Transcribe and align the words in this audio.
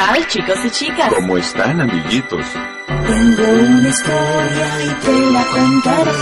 tal, 0.00 0.26
chicos 0.28 0.58
y 0.64 0.70
chicas? 0.70 1.12
¿Cómo 1.14 1.36
están, 1.36 1.80
amiguitos? 1.80 2.44
Tengo 2.86 3.42
una 3.42 3.88
historia 3.88 4.68
y 4.84 4.90
te 5.04 5.16
la 5.34 5.44
contaré. 5.56 6.12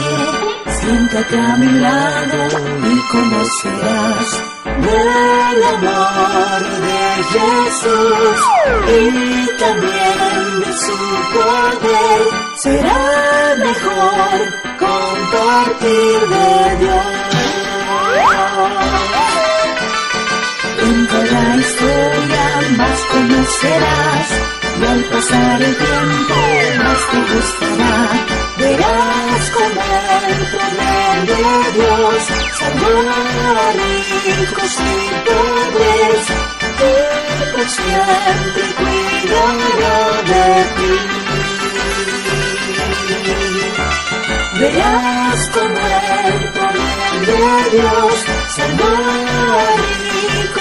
Siéntate 0.78 1.38
a 1.38 1.56
mi 1.56 1.72
lado 1.80 2.38
y 2.92 2.98
conocerás 3.12 4.28
del 4.84 5.62
amor 5.74 6.60
de 6.86 7.02
Jesús 7.32 8.38
y 8.88 9.00
también 9.62 10.60
de 10.64 10.72
su 10.84 10.98
poder. 11.34 12.20
Será 12.56 13.00
mejor 13.58 14.38
compartir 14.78 16.18
de 16.30 16.76
Dios. 16.80 17.18
En 20.89 21.06
cada 21.06 21.56
historia 21.56 22.44
más 22.78 23.00
conocerás 23.12 24.28
y 24.81 24.84
al 24.86 25.03
pasar 25.05 25.62
el 25.62 25.77
tiempo 25.77 26.34
más 26.78 27.00
te 27.11 27.20
gustará. 27.30 27.95
Verás 28.56 29.45
como 29.56 29.83
el 30.28 30.41
poder 30.55 31.17
de 31.30 31.45
Dios 31.77 32.20
salvó 32.58 32.97
a 33.11 33.72
ricos 33.78 34.75
y 34.80 35.00
pobres 35.27 36.25
y 36.78 36.97
por 37.52 37.69
siempre 37.77 38.67
cuidará 38.78 39.98
de 40.30 40.47
ti. 40.77 40.95
Verás 44.61 45.41
como 45.55 45.83
el 46.25 46.39
poder 46.56 47.20
de 47.27 47.42
Dios 47.77 48.08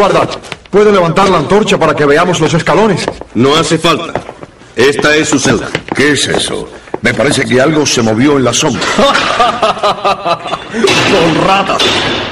Guarda, 0.00 0.26
¿puede 0.70 0.90
levantar 0.92 1.28
la 1.28 1.36
antorcha 1.36 1.76
para 1.76 1.94
que 1.94 2.06
veamos 2.06 2.40
los 2.40 2.54
escalones? 2.54 3.04
No 3.34 3.54
hace 3.54 3.76
falta. 3.76 4.18
Esta 4.74 5.14
es 5.14 5.28
su 5.28 5.38
celda. 5.38 5.68
¿Qué 5.94 6.12
es 6.12 6.26
eso? 6.26 6.70
Me 7.02 7.12
parece 7.12 7.44
que 7.44 7.60
algo 7.60 7.84
se 7.84 8.00
movió 8.00 8.38
en 8.38 8.44
la 8.44 8.54
sombra. 8.54 8.80
Con 10.72 11.46
ratas. 11.46 11.82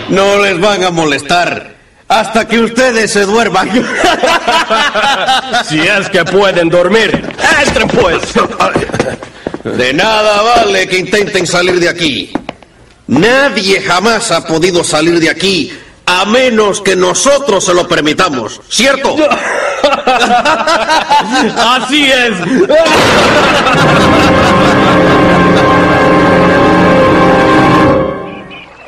No 0.09 0.39
les 0.43 0.59
van 0.59 0.83
a 0.83 0.91
molestar 0.91 1.75
hasta 2.09 2.49
que 2.49 2.59
ustedes 2.59 3.13
se 3.13 3.27
duerman. 3.27 3.69
Si 5.69 5.79
es 5.79 6.09
que 6.09 6.25
pueden 6.25 6.71
dormir, 6.71 7.23
entren 7.61 7.89
pues. 7.89 8.23
De 9.77 9.93
nada 9.93 10.41
vale 10.41 10.89
que 10.89 11.01
intenten 11.01 11.47
salir 11.47 11.79
de 11.81 11.91
aquí. 11.91 12.33
Nadie 13.09 13.83
jamás 13.83 14.31
ha 14.31 14.47
podido 14.47 14.83
salir 14.83 15.21
de 15.21 15.29
aquí 15.29 15.71
a 16.11 16.25
menos 16.25 16.81
que 16.81 16.97
nosotros 16.97 17.63
se 17.63 17.75
lo 17.75 17.87
permitamos, 17.87 18.63
¿cierto? 18.71 19.15
Así 21.55 22.11
es. 22.11 22.33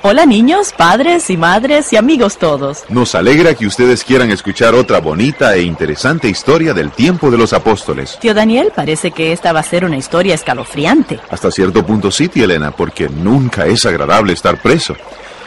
Hola 0.03 0.25
niños, 0.25 0.73
padres 0.75 1.29
y 1.29 1.37
madres 1.37 1.93
y 1.93 1.97
amigos 1.97 2.39
todos. 2.39 2.85
Nos 2.89 3.15
alegra 3.15 3.53
que 3.53 3.67
ustedes 3.67 4.03
quieran 4.03 4.31
escuchar 4.31 4.75
otra 4.75 4.99
bonita 4.99 5.55
e 5.57 5.63
interesante 5.63 6.27
historia 6.27 6.73
del 6.73 6.91
tiempo 6.91 7.31
de 7.31 7.37
los 7.37 7.53
apóstoles. 7.53 8.19
Tío 8.19 8.33
Daniel, 8.33 8.73
parece 8.75 9.11
que 9.11 9.33
esta 9.33 9.53
va 9.53 9.61
a 9.61 9.63
ser 9.63 9.85
una 9.85 9.99
historia 9.99 10.35
escalofriante. 10.35 11.21
Hasta 11.29 11.51
cierto 11.51 11.85
punto 11.85 12.11
sí, 12.11 12.29
tía 12.29 12.45
Elena, 12.45 12.71
porque 12.71 13.11
nunca 13.11 13.67
es 13.67 13.85
agradable 13.85 14.33
estar 14.33 14.63
preso. 14.63 14.97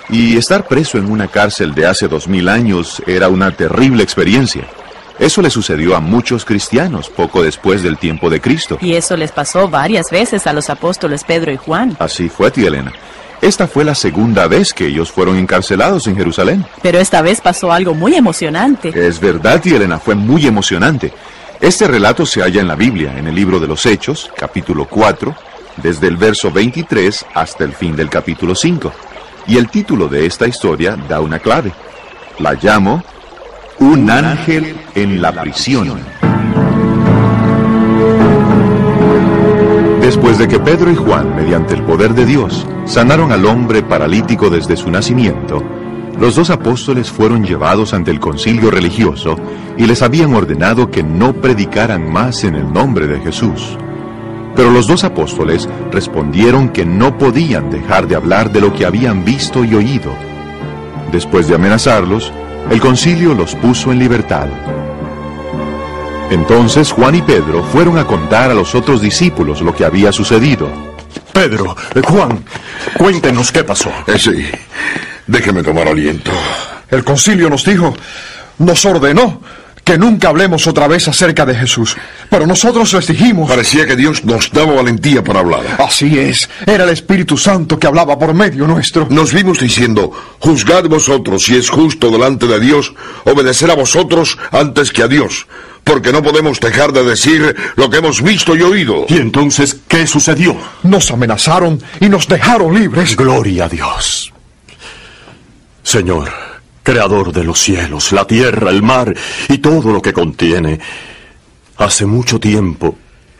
Y 0.10 0.38
estar 0.38 0.68
preso 0.68 0.98
en 0.98 1.10
una 1.10 1.28
cárcel 1.28 1.74
de 1.74 1.86
hace 1.86 2.08
dos 2.08 2.28
mil 2.28 2.50
años 2.50 3.02
era 3.08 3.30
una 3.30 3.52
terrible 3.52 4.04
experiencia. 4.04 4.68
Eso 5.20 5.42
le 5.42 5.50
sucedió 5.50 5.96
a 5.96 6.00
muchos 6.00 6.44
cristianos 6.44 7.10
poco 7.10 7.44
después 7.44 7.84
del 7.84 7.98
tiempo 7.98 8.30
de 8.30 8.42
Cristo. 8.42 8.78
Y 8.82 8.94
eso 8.94 9.16
les 9.16 9.32
pasó 9.32 9.70
varias 9.70 10.10
veces 10.10 10.48
a 10.48 10.54
los 10.54 10.70
apóstoles 10.70 11.24
Pedro 11.24 11.52
y 11.52 11.58
Juan. 11.58 11.96
Así 12.00 12.30
fue, 12.30 12.50
tía 12.52 12.68
Elena. 12.68 12.92
Esta 13.42 13.68
fue 13.68 13.84
la 13.84 13.94
segunda 13.94 14.48
vez 14.48 14.74
que 14.74 14.88
ellos 14.88 15.12
fueron 15.12 15.38
encarcelados 15.38 16.08
en 16.08 16.16
Jerusalén. 16.16 16.66
Pero 16.82 17.00
esta 17.00 17.22
vez 17.22 17.42
pasó 17.42 17.72
algo 17.72 17.94
muy 17.94 18.16
emocionante. 18.16 18.90
Es 18.96 19.20
verdad, 19.20 19.62
tía 19.62 19.78
Elena, 19.78 20.00
fue 20.00 20.16
muy 20.16 20.48
emocionante. 20.48 21.14
Este 21.60 21.88
relato 21.88 22.26
se 22.26 22.42
halla 22.42 22.62
en 22.62 22.68
la 22.68 22.76
Biblia, 22.76 23.18
en 23.18 23.28
el 23.28 23.36
libro 23.36 23.60
de 23.60 23.68
los 23.68 23.86
Hechos, 23.86 24.32
capítulo 24.36 24.86
4, 24.86 25.36
desde 25.78 26.08
el 26.08 26.18
verso 26.18 26.52
23 26.52 27.26
hasta 27.34 27.64
el 27.64 27.74
fin 27.74 27.96
del 27.96 28.10
capítulo 28.10 28.56
5. 28.56 28.92
Y 29.48 29.58
el 29.58 29.70
título 29.70 30.08
de 30.08 30.26
esta 30.26 30.48
historia 30.48 30.96
da 30.96 31.20
una 31.20 31.40
clave. 31.40 31.72
La 32.40 32.54
llamo 32.54 33.04
Un 33.80 34.10
ángel 34.10 34.76
en 34.96 35.22
la 35.22 35.32
prisión. 35.34 36.00
Después 40.02 40.38
de 40.38 40.48
que 40.48 40.60
Pedro 40.60 40.92
y 40.92 40.96
Juan, 40.96 41.36
mediante 41.36 41.74
el 41.74 41.84
poder 41.84 42.14
de 42.14 42.26
Dios, 42.26 42.66
sanaron 42.86 43.32
al 43.32 43.46
hombre 43.46 43.84
paralítico 43.84 44.50
desde 44.50 44.78
su 44.78 44.92
nacimiento, 44.92 45.64
los 46.20 46.36
dos 46.36 46.50
apóstoles 46.50 47.12
fueron 47.12 47.44
llevados 47.44 47.94
ante 47.94 48.12
el 48.12 48.20
concilio 48.20 48.70
religioso 48.70 49.36
y 49.78 49.86
les 49.86 50.02
habían 50.02 50.34
ordenado 50.34 50.92
que 50.92 51.04
no 51.04 51.34
predicaran 51.34 52.12
más 52.12 52.44
en 52.44 52.56
el 52.56 52.72
nombre 52.72 53.08
de 53.08 53.20
Jesús. 53.20 53.78
Pero 54.56 54.72
los 54.72 54.88
dos 54.88 55.04
apóstoles 55.04 55.68
respondieron 55.92 56.70
que 56.70 56.86
no 56.86 57.18
podían 57.18 57.70
dejar 57.70 58.08
de 58.08 58.16
hablar 58.16 58.52
de 58.52 58.62
lo 58.62 58.74
que 58.74 58.86
habían 58.86 59.26
visto 59.26 59.64
y 59.64 59.74
oído. 59.74 60.14
Después 61.12 61.48
de 61.48 61.56
amenazarlos, 61.56 62.32
el 62.70 62.80
concilio 62.80 63.34
los 63.34 63.56
puso 63.56 63.92
en 63.92 64.00
libertad. 64.00 64.48
Entonces 66.30 66.92
Juan 66.92 67.16
y 67.16 67.22
Pedro 67.22 67.64
fueron 67.64 67.98
a 67.98 68.06
contar 68.06 68.50
a 68.50 68.54
los 68.54 68.74
otros 68.74 69.02
discípulos 69.02 69.62
lo 69.62 69.76
que 69.76 69.86
había 69.86 70.12
sucedido. 70.12 70.68
Pedro, 71.32 71.76
eh, 71.96 72.02
Juan, 72.08 72.44
cuéntenos 72.98 73.52
qué 73.52 73.64
pasó. 73.64 73.92
Eh, 74.08 74.18
sí, 74.18 74.46
déjeme 75.28 75.62
tomar 75.64 75.88
aliento. 75.88 76.32
El 76.90 77.04
concilio 77.04 77.50
nos 77.50 77.66
dijo, 77.66 77.94
nos 78.60 78.86
ordenó 78.86 79.42
que 79.84 79.98
nunca 79.98 80.30
hablemos 80.30 80.66
otra 80.68 80.88
vez 80.88 81.08
acerca 81.08 81.46
de 81.46 81.56
Jesús. 81.56 81.96
Pero 82.30 82.48
nosotros 82.48 82.94
les 82.94 83.08
dijimos... 83.08 83.50
Parecía 83.50 83.86
que 83.86 83.96
Dios 83.96 84.24
nos 84.24 84.52
daba 84.52 84.74
valentía 84.74 85.24
para 85.24 85.40
hablar. 85.40 85.62
Así 85.80 86.18
es, 86.18 86.50
era 86.66 86.86
el 86.86 86.90
Espíritu 86.90 87.38
Santo 87.38 87.78
que 87.78 87.88
hablaba 87.88 88.18
por 88.18 88.34
medio 88.34 88.66
nuestro. 88.68 89.08
Nos 89.10 89.34
vimos 89.34 89.60
diciendo, 89.60 90.12
juzgad 90.40 90.86
vosotros 90.86 91.44
si 91.44 91.56
es 91.56 91.70
justo 91.70 92.10
delante 92.10 92.48
de 92.48 92.60
Dios 92.60 92.94
obedecer 93.26 93.72
a 93.72 93.76
vosotros 93.76 94.38
antes 94.52 94.92
que 94.92 95.04
a 95.04 95.08
Dios, 95.08 95.48
porque 95.84 96.12
no 96.12 96.24
podemos 96.24 96.60
dejar 96.60 96.94
de 96.94 97.04
decir 97.04 97.56
lo 97.76 97.90
que 97.90 97.98
hemos 97.98 98.22
visto 98.22 98.56
y 98.56 98.62
oído. 98.62 99.06
¿Y 99.10 99.18
entonces 99.18 99.78
qué 99.88 100.08
sucedió? 100.08 100.56
Nos 100.84 101.12
amenazaron 101.12 101.82
y 102.00 102.10
nos 102.10 102.28
dejaron 102.28 102.74
libres. 102.74 103.16
Gloria 103.16 103.66
a 103.66 103.70
Dios. 103.70 104.32
Señor, 105.84 106.32
creador 106.84 107.32
de 107.32 107.44
los 107.44 107.60
cielos, 107.60 108.12
la 108.12 108.28
tierra, 108.28 108.70
el 108.70 108.84
mar 108.84 109.16
y 109.50 109.58
todo 109.60 109.92
lo 109.92 110.02
que 110.02 110.14
contiene. 110.14 110.80
Hace 111.78 112.06
mucho 112.06 112.40
tiempo 112.40 112.96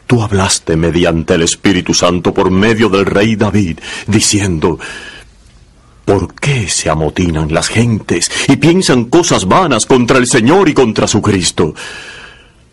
tú 0.08 0.24
hablaste 0.24 0.76
mediante 0.76 1.36
el 1.36 1.44
Espíritu 1.44 1.94
Santo 1.94 2.34
por 2.34 2.50
medio 2.50 2.90
del 2.90 3.06
rey 3.06 3.36
David, 3.36 3.80
diciendo, 4.08 4.80
¿por 6.06 6.34
qué 6.34 6.70
se 6.70 6.90
amotinan 6.90 7.54
las 7.54 7.68
gentes 7.68 8.32
y 8.48 8.56
piensan 8.56 9.06
cosas 9.06 9.46
vanas 9.46 9.86
contra 9.86 10.18
el 10.18 10.28
Señor 10.28 10.70
y 10.70 10.74
contra 10.74 11.08
su 11.08 11.22
Cristo? 11.22 11.76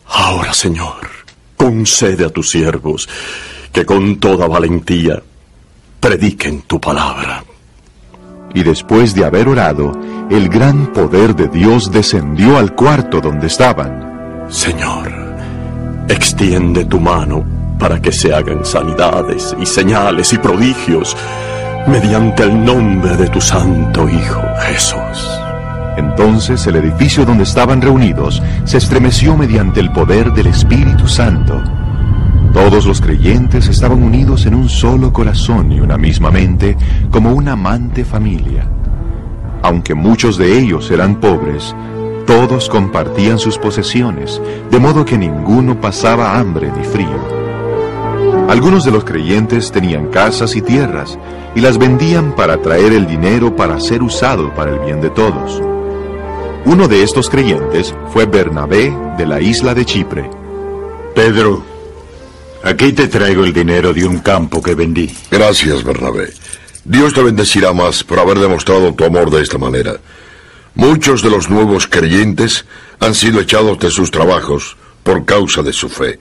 Ahora, 0.07 0.55
Señor, 0.55 1.09
concede 1.57 2.25
a 2.25 2.31
tus 2.31 2.51
siervos 2.51 3.09
que 3.73 3.85
con 3.85 4.19
toda 4.19 4.49
valentía 4.49 5.23
prediquen 6.01 6.63
tu 6.63 6.81
palabra. 6.81 7.45
Y 8.55 8.63
después 8.63 9.15
de 9.15 9.25
haber 9.25 9.49
orado, 9.49 9.93
el 10.31 10.49
gran 10.49 10.89
poder 10.93 11.37
de 11.37 11.49
Dios 11.49 11.91
descendió 11.91 12.59
al 12.59 12.75
cuarto 12.75 13.21
donde 13.21 13.47
estaban. 13.47 14.47
Señor, 14.49 15.13
extiende 16.09 16.85
tu 16.85 16.99
mano 17.01 17.45
para 17.79 18.01
que 18.01 18.13
se 18.13 18.35
hagan 18.35 18.65
sanidades 18.65 19.57
y 19.59 19.67
señales 19.67 20.33
y 20.33 20.39
prodigios 20.39 21.17
mediante 21.87 22.43
el 22.43 22.65
nombre 22.65 23.17
de 23.17 23.29
tu 23.29 23.41
Santo 23.41 24.09
Hijo 24.09 24.43
Jesús. 24.67 25.41
Entonces 25.97 26.67
el 26.67 26.77
edificio 26.77 27.25
donde 27.25 27.45
estaban 27.45 27.81
reunidos 27.81 28.43
se 28.65 28.79
estremeció 28.79 29.37
mediante 29.37 29.81
el 29.81 29.91
poder 29.91 30.33
del 30.33 30.49
Espíritu 30.49 31.09
Santo. 31.09 31.63
Todos 32.53 32.85
los 32.85 33.01
creyentes 33.01 33.69
estaban 33.69 34.03
unidos 34.03 34.47
en 34.47 34.55
un 34.55 34.69
solo 34.69 35.13
corazón 35.13 35.71
y 35.73 35.81
una 35.81 35.97
misma 35.97 36.31
mente, 36.31 36.77
como 37.11 37.33
una 37.33 37.53
amante 37.53 38.05
familia. 38.05 38.67
Aunque 39.63 39.95
muchos 39.95 40.37
de 40.37 40.59
ellos 40.59 40.91
eran 40.91 41.21
pobres, 41.21 41.75
todos 42.27 42.69
compartían 42.69 43.39
sus 43.39 43.59
posesiones, 43.59 44.41
de 44.71 44.79
modo 44.79 45.05
que 45.05 45.19
ninguno 45.19 45.81
pasaba 45.81 46.39
hambre 46.39 46.73
ni 46.77 46.85
frío. 46.85 47.41
Algunos 48.49 48.85
de 48.85 48.91
los 48.91 49.05
creyentes 49.05 49.71
tenían 49.71 50.09
casas 50.09 50.57
y 50.57 50.63
tierras 50.63 51.19
y 51.55 51.61
las 51.61 51.79
vendían 51.79 52.35
para 52.35 52.61
traer 52.61 52.93
el 52.93 53.07
dinero 53.07 53.55
para 53.55 53.79
ser 53.79 54.03
usado 54.03 54.53
para 54.55 54.73
el 54.73 54.81
bien 54.81 55.01
de 55.01 55.11
todos. 55.11 55.63
Uno 56.65 56.89
de 56.89 57.03
estos 57.03 57.31
creyentes 57.31 57.95
fue 58.13 58.27
Bernabé 58.27 58.93
de 59.17 59.27
la 59.27 59.41
isla 59.41 59.75
de 59.75 59.85
Chipre. 59.85 60.29
Pedro, 61.15 61.63
aquí 62.63 62.93
te 62.93 63.09
traigo 63.09 63.45
el 63.45 63.53
dinero 63.53 63.93
de 63.93 64.07
un 64.07 64.19
campo 64.19 64.63
que 64.63 64.75
vendí. 64.75 65.11
Gracias, 65.31 65.83
Bernabé. 65.85 66.33
Dios 66.85 67.13
te 67.13 67.23
bendecirá 67.23 67.73
más 67.73 68.03
por 68.03 68.19
haber 68.19 68.39
demostrado 68.39 68.95
tu 68.95 69.05
amor 69.05 69.31
de 69.31 69.43
esta 69.43 69.59
manera. 69.59 69.97
Muchos 70.75 71.23
de 71.23 71.31
los 71.31 71.51
nuevos 71.51 71.87
creyentes 71.87 72.65
han 73.01 73.15
sido 73.15 73.41
echados 73.41 73.79
de 73.79 73.91
sus 73.91 74.11
trabajos 74.11 74.77
por 75.03 75.25
causa 75.25 75.63
de 75.63 75.73
su 75.73 75.89
fe, 75.89 76.19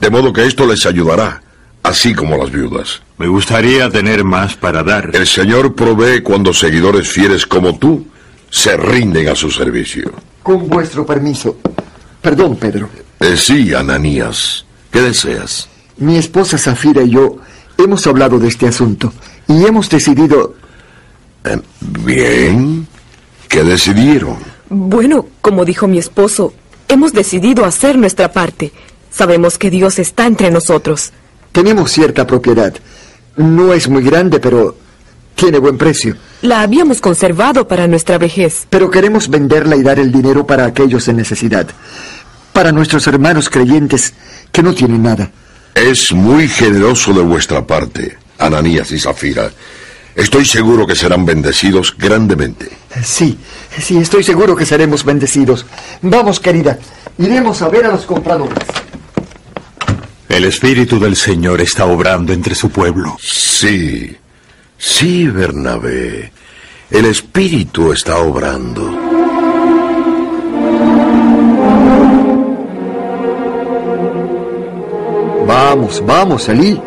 de 0.00 0.10
modo 0.10 0.32
que 0.32 0.44
esto 0.44 0.66
les 0.66 0.86
ayudará, 0.86 1.42
así 1.82 2.14
como 2.14 2.36
las 2.36 2.50
viudas. 2.50 3.02
Me 3.18 3.26
gustaría 3.26 3.88
tener 3.90 4.24
más 4.24 4.56
para 4.56 4.82
dar. 4.82 5.10
El 5.14 5.26
Señor 5.26 5.74
provee 5.74 6.22
cuando 6.22 6.52
seguidores 6.52 7.08
fieles 7.08 7.46
como 7.46 7.78
tú 7.78 8.06
se 8.50 8.76
rinden 8.76 9.28
a 9.28 9.34
su 9.34 9.50
servicio. 9.50 10.12
Con 10.42 10.68
vuestro 10.68 11.04
permiso. 11.04 11.58
Perdón, 12.20 12.56
Pedro. 12.56 12.88
Eh, 13.20 13.36
sí, 13.36 13.72
Ananías. 13.72 14.64
¿Qué 14.90 15.00
deseas? 15.00 15.68
Mi 15.98 16.16
esposa 16.18 16.58
Zafira 16.58 17.02
y 17.02 17.10
yo 17.10 17.36
hemos 17.78 18.06
hablado 18.06 18.38
de 18.38 18.48
este 18.48 18.66
asunto 18.68 19.12
y 19.48 19.64
hemos 19.64 19.88
decidido... 19.88 20.54
Eh, 21.44 21.60
bien. 21.80 22.86
¿Qué 23.48 23.62
decidieron? 23.62 24.36
Bueno, 24.68 25.26
como 25.40 25.64
dijo 25.64 25.86
mi 25.86 25.98
esposo, 25.98 26.52
hemos 26.88 27.12
decidido 27.12 27.64
hacer 27.64 27.96
nuestra 27.96 28.32
parte. 28.32 28.72
Sabemos 29.10 29.56
que 29.56 29.70
Dios 29.70 29.98
está 29.98 30.26
entre 30.26 30.50
nosotros. 30.50 31.12
Tenemos 31.52 31.92
cierta 31.92 32.26
propiedad. 32.26 32.74
No 33.36 33.72
es 33.72 33.88
muy 33.88 34.02
grande, 34.02 34.40
pero 34.40 34.76
tiene 35.34 35.58
buen 35.58 35.78
precio. 35.78 36.16
La 36.42 36.62
habíamos 36.62 37.00
conservado 37.00 37.68
para 37.68 37.86
nuestra 37.86 38.18
vejez. 38.18 38.66
Pero 38.68 38.90
queremos 38.90 39.28
venderla 39.28 39.76
y 39.76 39.82
dar 39.82 39.98
el 39.98 40.12
dinero 40.12 40.46
para 40.46 40.66
aquellos 40.66 41.08
en 41.08 41.16
necesidad. 41.16 41.66
Para 42.52 42.72
nuestros 42.72 43.06
hermanos 43.06 43.48
creyentes 43.48 44.14
que 44.50 44.62
no 44.62 44.74
tienen 44.74 45.02
nada. 45.02 45.30
Es 45.76 46.10
muy 46.10 46.48
generoso 46.48 47.12
de 47.12 47.20
vuestra 47.20 47.66
parte, 47.66 48.16
Ananías 48.38 48.90
y 48.92 48.98
Zafira. 48.98 49.50
Estoy 50.14 50.46
seguro 50.46 50.86
que 50.86 50.96
serán 50.96 51.26
bendecidos 51.26 51.94
grandemente. 51.98 52.70
Sí, 53.04 53.38
sí, 53.78 53.98
estoy 53.98 54.24
seguro 54.24 54.56
que 54.56 54.64
seremos 54.64 55.04
bendecidos. 55.04 55.66
Vamos, 56.00 56.40
querida, 56.40 56.78
iremos 57.18 57.60
a 57.60 57.68
ver 57.68 57.84
a 57.84 57.90
los 57.90 58.06
compradores. 58.06 58.56
El 60.30 60.44
Espíritu 60.46 60.98
del 60.98 61.14
Señor 61.14 61.60
está 61.60 61.84
obrando 61.84 62.32
entre 62.32 62.54
su 62.54 62.70
pueblo. 62.70 63.18
Sí, 63.20 64.16
sí, 64.78 65.26
Bernabé. 65.26 66.32
El 66.90 67.04
Espíritu 67.04 67.92
está 67.92 68.16
obrando. 68.16 69.05
Vamos, 75.60 76.02
vamos, 76.04 76.48
Elí. 76.50 76.78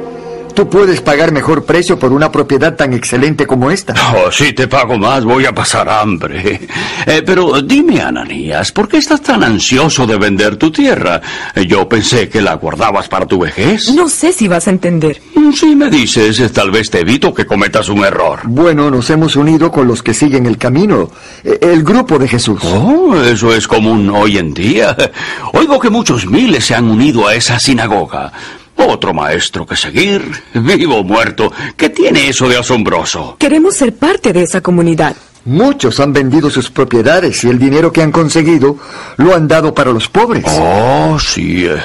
Tú 0.54 0.70
puedes 0.70 1.00
pagar 1.02 1.32
mejor 1.32 1.64
precio 1.64 1.98
por 1.98 2.12
una 2.12 2.32
propiedad 2.32 2.76
tan 2.76 2.92
excelente 2.94 3.48
como 3.48 3.72
esta. 3.72 3.94
Oh, 4.16 4.30
si 4.30 4.52
te 4.52 4.68
pago 4.68 4.98
más, 4.98 5.24
voy 5.24 5.46
a 5.46 5.54
pasar 5.56 5.88
hambre. 5.90 6.68
Eh, 7.08 7.24
pero 7.26 7.62
dime, 7.62 8.02
Ananías, 8.02 8.72
¿por 8.74 8.88
qué 8.90 8.98
estás 8.98 9.22
tan 9.22 9.42
ansioso 9.44 10.06
de 10.06 10.18
vender 10.18 10.58
tu 10.58 10.70
tierra? 10.70 11.22
Eh, 11.56 11.66
Yo 11.66 11.88
pensé 11.88 12.28
que 12.28 12.42
la 12.42 12.56
guardabas 12.56 13.08
para 13.08 13.26
tu 13.26 13.40
vejez. 13.40 13.90
No 13.94 14.10
sé 14.10 14.34
si 14.34 14.48
vas 14.50 14.68
a 14.68 14.72
entender. 14.72 15.22
Mm, 15.34 15.54
Si 15.54 15.76
me 15.76 15.90
dices, 15.90 16.40
eh, 16.42 16.50
tal 16.50 16.70
vez 16.72 16.90
te 16.90 17.00
evito 17.00 17.34
que 17.34 17.46
cometas 17.46 17.88
un 17.88 18.04
error. 18.04 18.42
Bueno, 18.44 18.92
nos 18.92 19.10
hemos 19.12 19.36
unido 19.38 19.72
con 19.72 19.88
los 19.88 20.04
que 20.04 20.14
siguen 20.14 20.46
el 20.46 20.58
camino, 20.58 21.10
el 21.44 21.84
grupo 21.84 22.20
de 22.20 22.28
Jesús. 22.28 22.60
Oh, 22.66 23.16
eso 23.16 23.54
es 23.56 23.66
común 23.68 24.10
hoy 24.10 24.38
en 24.38 24.54
día. 24.54 24.96
Oigo 25.54 25.80
que 25.80 25.90
muchos 25.90 26.26
miles 26.26 26.66
se 26.66 26.76
han 26.76 26.90
unido 26.90 27.28
a 27.28 27.34
esa 27.36 27.58
sinagoga. 27.60 28.32
Otro 28.88 29.14
maestro 29.14 29.66
que 29.66 29.76
seguir, 29.76 30.24
vivo 30.54 30.98
o 30.98 31.04
muerto. 31.04 31.52
¿Qué 31.76 31.90
tiene 31.90 32.30
eso 32.30 32.48
de 32.48 32.58
asombroso? 32.58 33.36
Queremos 33.38 33.76
ser 33.76 33.94
parte 33.94 34.32
de 34.32 34.44
esa 34.44 34.62
comunidad. 34.62 35.16
Muchos 35.46 36.00
han 36.00 36.14
vendido 36.14 36.50
sus 36.50 36.70
propiedades 36.70 37.44
y 37.44 37.50
el 37.50 37.60
dinero 37.60 37.92
que 37.92 38.02
han 38.02 38.12
conseguido 38.12 38.78
lo 39.18 39.36
han 39.36 39.48
dado 39.48 39.74
para 39.74 39.92
los 39.92 40.08
pobres. 40.08 40.46
Oh, 40.48 41.18
sí, 41.20 41.66
eh, 41.66 41.78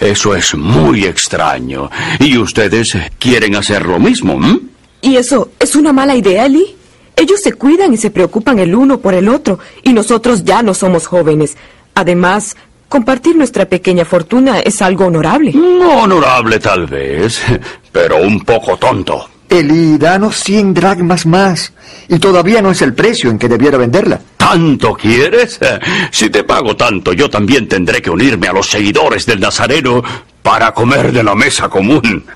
eso 0.00 0.34
es 0.34 0.54
muy 0.54 1.04
extraño. 1.04 1.90
¿Y 2.18 2.36
ustedes 2.38 2.96
quieren 3.18 3.54
hacer 3.54 3.86
lo 3.86 3.98
mismo? 3.98 4.40
¿Y 5.00 5.16
eso 5.16 5.50
es 5.60 5.76
una 5.76 5.92
mala 5.92 6.16
idea, 6.16 6.48
Lee? 6.48 6.76
Ellos 7.14 7.40
se 7.40 7.52
cuidan 7.52 7.92
y 7.92 7.96
se 7.96 8.10
preocupan 8.10 8.58
el 8.58 8.74
uno 8.74 8.98
por 8.98 9.14
el 9.14 9.28
otro, 9.28 9.58
y 9.82 9.92
nosotros 9.92 10.44
ya 10.44 10.62
no 10.62 10.74
somos 10.74 11.06
jóvenes. 11.06 11.56
Además, 11.94 12.56
compartir 12.92 13.34
nuestra 13.36 13.64
pequeña 13.64 14.04
fortuna 14.04 14.60
es 14.60 14.82
algo 14.82 15.06
honorable. 15.06 15.50
No 15.54 16.02
honorable 16.02 16.58
tal 16.58 16.86
vez, 16.86 17.42
pero 17.90 18.18
un 18.18 18.40
poco 18.40 18.76
tonto. 18.76 19.30
Eli, 19.48 19.96
danos 19.96 20.36
100 20.36 20.74
dracmas 20.74 21.24
más. 21.24 21.72
Y 22.08 22.18
todavía 22.18 22.60
no 22.60 22.70
es 22.70 22.82
el 22.82 22.92
precio 22.92 23.30
en 23.30 23.38
que 23.38 23.48
debiera 23.48 23.78
venderla. 23.78 24.20
¿Tanto 24.36 24.92
quieres? 24.92 25.58
Si 26.10 26.28
te 26.28 26.44
pago 26.44 26.76
tanto, 26.76 27.14
yo 27.14 27.30
también 27.30 27.66
tendré 27.66 28.02
que 28.02 28.10
unirme 28.10 28.48
a 28.48 28.52
los 28.52 28.68
seguidores 28.68 29.24
del 29.24 29.40
Nazareno 29.40 30.02
para 30.42 30.74
comer 30.74 31.12
de 31.12 31.22
la 31.22 31.34
mesa 31.34 31.70
común. 31.70 32.26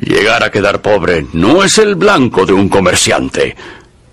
Llegar 0.00 0.42
a 0.42 0.50
quedar 0.50 0.80
pobre 0.80 1.26
no 1.34 1.62
es 1.62 1.76
el 1.76 1.96
blanco 1.96 2.46
de 2.46 2.54
un 2.54 2.70
comerciante. 2.70 3.54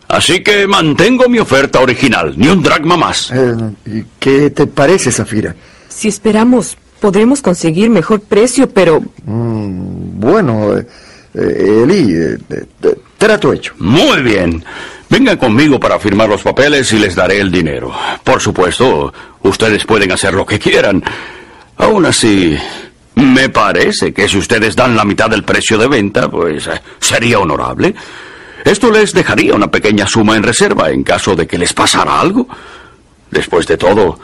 Así 0.07 0.41
que 0.43 0.67
mantengo 0.67 1.27
mi 1.27 1.39
oferta 1.39 1.79
original, 1.81 2.33
ni 2.37 2.47
un 2.47 2.61
dracma 2.61 2.95
más. 2.95 3.31
Eh, 3.31 3.55
¿y 3.85 4.03
¿Qué 4.19 4.49
te 4.51 4.67
parece, 4.67 5.11
Zafira? 5.11 5.55
Si 5.89 6.07
esperamos, 6.07 6.77
podremos 6.99 7.41
conseguir 7.41 7.89
mejor 7.89 8.21
precio, 8.21 8.69
pero 8.69 9.01
Mm, 9.25 10.19
bueno, 10.19 10.77
eh, 10.77 10.85
eh, 11.33 11.81
Eli, 11.83 12.13
eh, 12.13 12.37
eh, 12.49 12.95
trato 13.17 13.51
hecho. 13.51 13.73
Muy 13.79 14.21
bien. 14.21 14.63
Vengan 15.09 15.37
conmigo 15.37 15.79
para 15.79 15.99
firmar 15.99 16.29
los 16.29 16.41
papeles 16.41 16.91
y 16.93 16.99
les 16.99 17.15
daré 17.15 17.39
el 17.39 17.51
dinero. 17.51 17.91
Por 18.23 18.39
supuesto, 18.41 19.13
ustedes 19.43 19.85
pueden 19.85 20.11
hacer 20.11 20.33
lo 20.33 20.45
que 20.45 20.59
quieran. 20.59 21.03
Aún 21.77 22.05
así, 22.05 22.55
me 23.15 23.49
parece 23.49 24.13
que 24.13 24.27
si 24.29 24.37
ustedes 24.37 24.75
dan 24.75 24.95
la 24.95 25.05
mitad 25.05 25.29
del 25.29 25.43
precio 25.43 25.77
de 25.77 25.87
venta, 25.87 26.29
pues 26.29 26.67
eh, 26.67 26.81
sería 26.99 27.39
honorable. 27.39 27.93
Esto 28.65 28.89
les 28.89 29.13
dejaría 29.13 29.53
una 29.53 29.69
pequeña 29.69 30.07
suma 30.07 30.35
en 30.35 30.41
reserva 30.41 30.89
en 30.89 31.03
caso 31.03 31.35
de 31.35 31.45
que 31.45 31.59
les 31.59 31.71
pasara 31.71 32.19
algo. 32.19 32.47
Después 33.29 33.67
de 33.67 33.77
todo, 33.77 34.19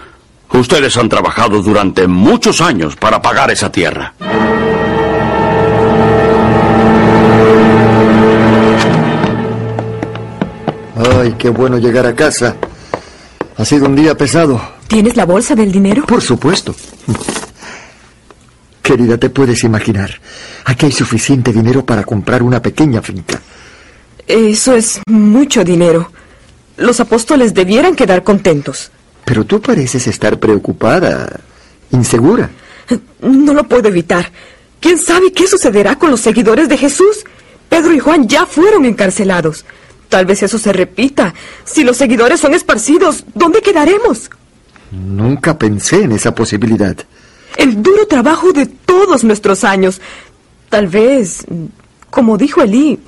ustedes 0.50 0.98
han 0.98 1.08
trabajado 1.08 1.62
durante 1.62 2.08
muchos 2.08 2.60
años 2.60 2.96
para 2.96 3.22
pagar 3.22 3.52
esa 3.52 3.72
tierra. 3.72 4.16
Ay, 10.98 11.36
qué 11.38 11.50
bueno 11.50 11.78
llegar 11.78 12.08
a 12.08 12.16
casa. 12.16 12.56
Ha 13.58 13.64
sido 13.64 13.86
un 13.86 13.96
día 13.96 14.18
pesado. 14.18 14.60
¿Tienes 14.88 15.16
la 15.16 15.26
bolsa 15.26 15.54
del 15.54 15.72
dinero? 15.72 16.04
Por 16.08 16.22
supuesto. 16.24 16.74
Querida, 18.82 19.20
te 19.20 19.30
puedes 19.30 19.64
imaginar. 19.64 20.20
Aquí 20.66 20.88
hay 20.88 20.92
suficiente 20.92 21.54
dinero 21.54 21.86
para 21.86 22.04
comprar 22.04 22.42
una 22.42 22.60
pequeña 22.60 23.04
finca. 23.04 23.40
Eso 24.28 24.76
es 24.76 25.02
mucho 25.08 25.64
dinero. 25.64 26.12
Los 26.78 27.00
apóstoles 27.00 27.54
debieran 27.54 27.96
quedar 27.96 28.24
contentos. 28.24 28.92
Pero 29.26 29.46
tú 29.46 29.62
pareces 29.62 30.08
estar 30.08 30.40
preocupada, 30.40 31.40
insegura. 31.92 32.50
No 33.22 33.54
lo 33.54 33.64
puedo 33.66 33.88
evitar. 33.88 34.32
¿Quién 34.80 34.98
sabe 34.98 35.32
qué 35.32 35.48
sucederá 35.48 35.98
con 35.98 36.10
los 36.10 36.22
seguidores 36.22 36.68
de 36.68 36.78
Jesús? 36.78 37.24
Pedro 37.70 37.94
y 37.94 38.00
Juan 38.00 38.28
ya 38.28 38.46
fueron 38.46 38.86
encarcelados. 38.86 39.64
Tal 40.10 40.26
vez 40.26 40.44
eso 40.44 40.58
se 40.58 40.74
repita. 40.74 41.34
Si 41.64 41.84
los 41.84 41.98
seguidores 41.98 42.40
son 42.40 42.54
esparcidos, 42.54 43.24
¿dónde 43.34 43.62
quedaremos? 43.62 44.30
Nunca 44.92 45.58
pensé 45.58 46.04
en 46.04 46.12
esa 46.12 46.36
posibilidad. 46.36 46.98
El 47.56 47.82
duro 47.82 48.08
trabajo 48.08 48.52
de 48.52 48.66
todos 48.66 49.24
nuestros 49.24 49.64
años. 49.64 50.02
Tal 50.70 50.88
vez, 50.88 51.46
como 52.10 52.38
dijo 52.38 52.62
Elí, 52.62 53.00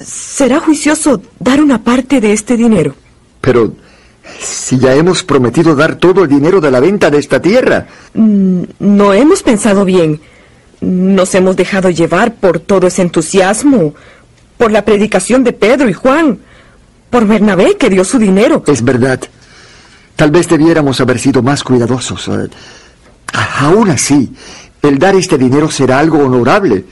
será 0.00 0.60
juicioso 0.60 1.22
dar 1.38 1.60
una 1.62 1.82
parte 1.82 2.20
de 2.20 2.32
este 2.32 2.56
dinero. 2.56 2.94
Pero 3.40 3.72
si 4.38 4.78
ya 4.78 4.94
hemos 4.94 5.22
prometido 5.22 5.74
dar 5.74 5.96
todo 5.96 6.24
el 6.24 6.28
dinero 6.28 6.60
de 6.60 6.70
la 6.70 6.80
venta 6.80 7.10
de 7.10 7.18
esta 7.18 7.40
tierra. 7.40 7.86
Mm, 8.14 8.62
no 8.80 9.12
hemos 9.12 9.42
pensado 9.42 9.84
bien. 9.84 10.20
Nos 10.80 11.34
hemos 11.34 11.56
dejado 11.56 11.90
llevar 11.90 12.34
por 12.34 12.58
todo 12.60 12.86
ese 12.86 13.02
entusiasmo, 13.02 13.94
por 14.58 14.70
la 14.70 14.84
predicación 14.84 15.42
de 15.42 15.52
Pedro 15.52 15.88
y 15.88 15.94
Juan, 15.94 16.38
por 17.10 17.26
Bernabé 17.26 17.76
que 17.76 17.88
dio 17.88 18.04
su 18.04 18.18
dinero. 18.18 18.62
Es 18.66 18.82
verdad. 18.82 19.20
Tal 20.16 20.30
vez 20.30 20.48
debiéramos 20.48 21.00
haber 21.00 21.18
sido 21.18 21.42
más 21.42 21.62
cuidadosos. 21.62 22.28
Eh, 22.28 22.48
aún 23.60 23.90
así, 23.90 24.32
el 24.82 24.98
dar 24.98 25.14
este 25.14 25.38
dinero 25.38 25.70
será 25.70 25.98
algo 25.98 26.18
honorable. 26.18 26.84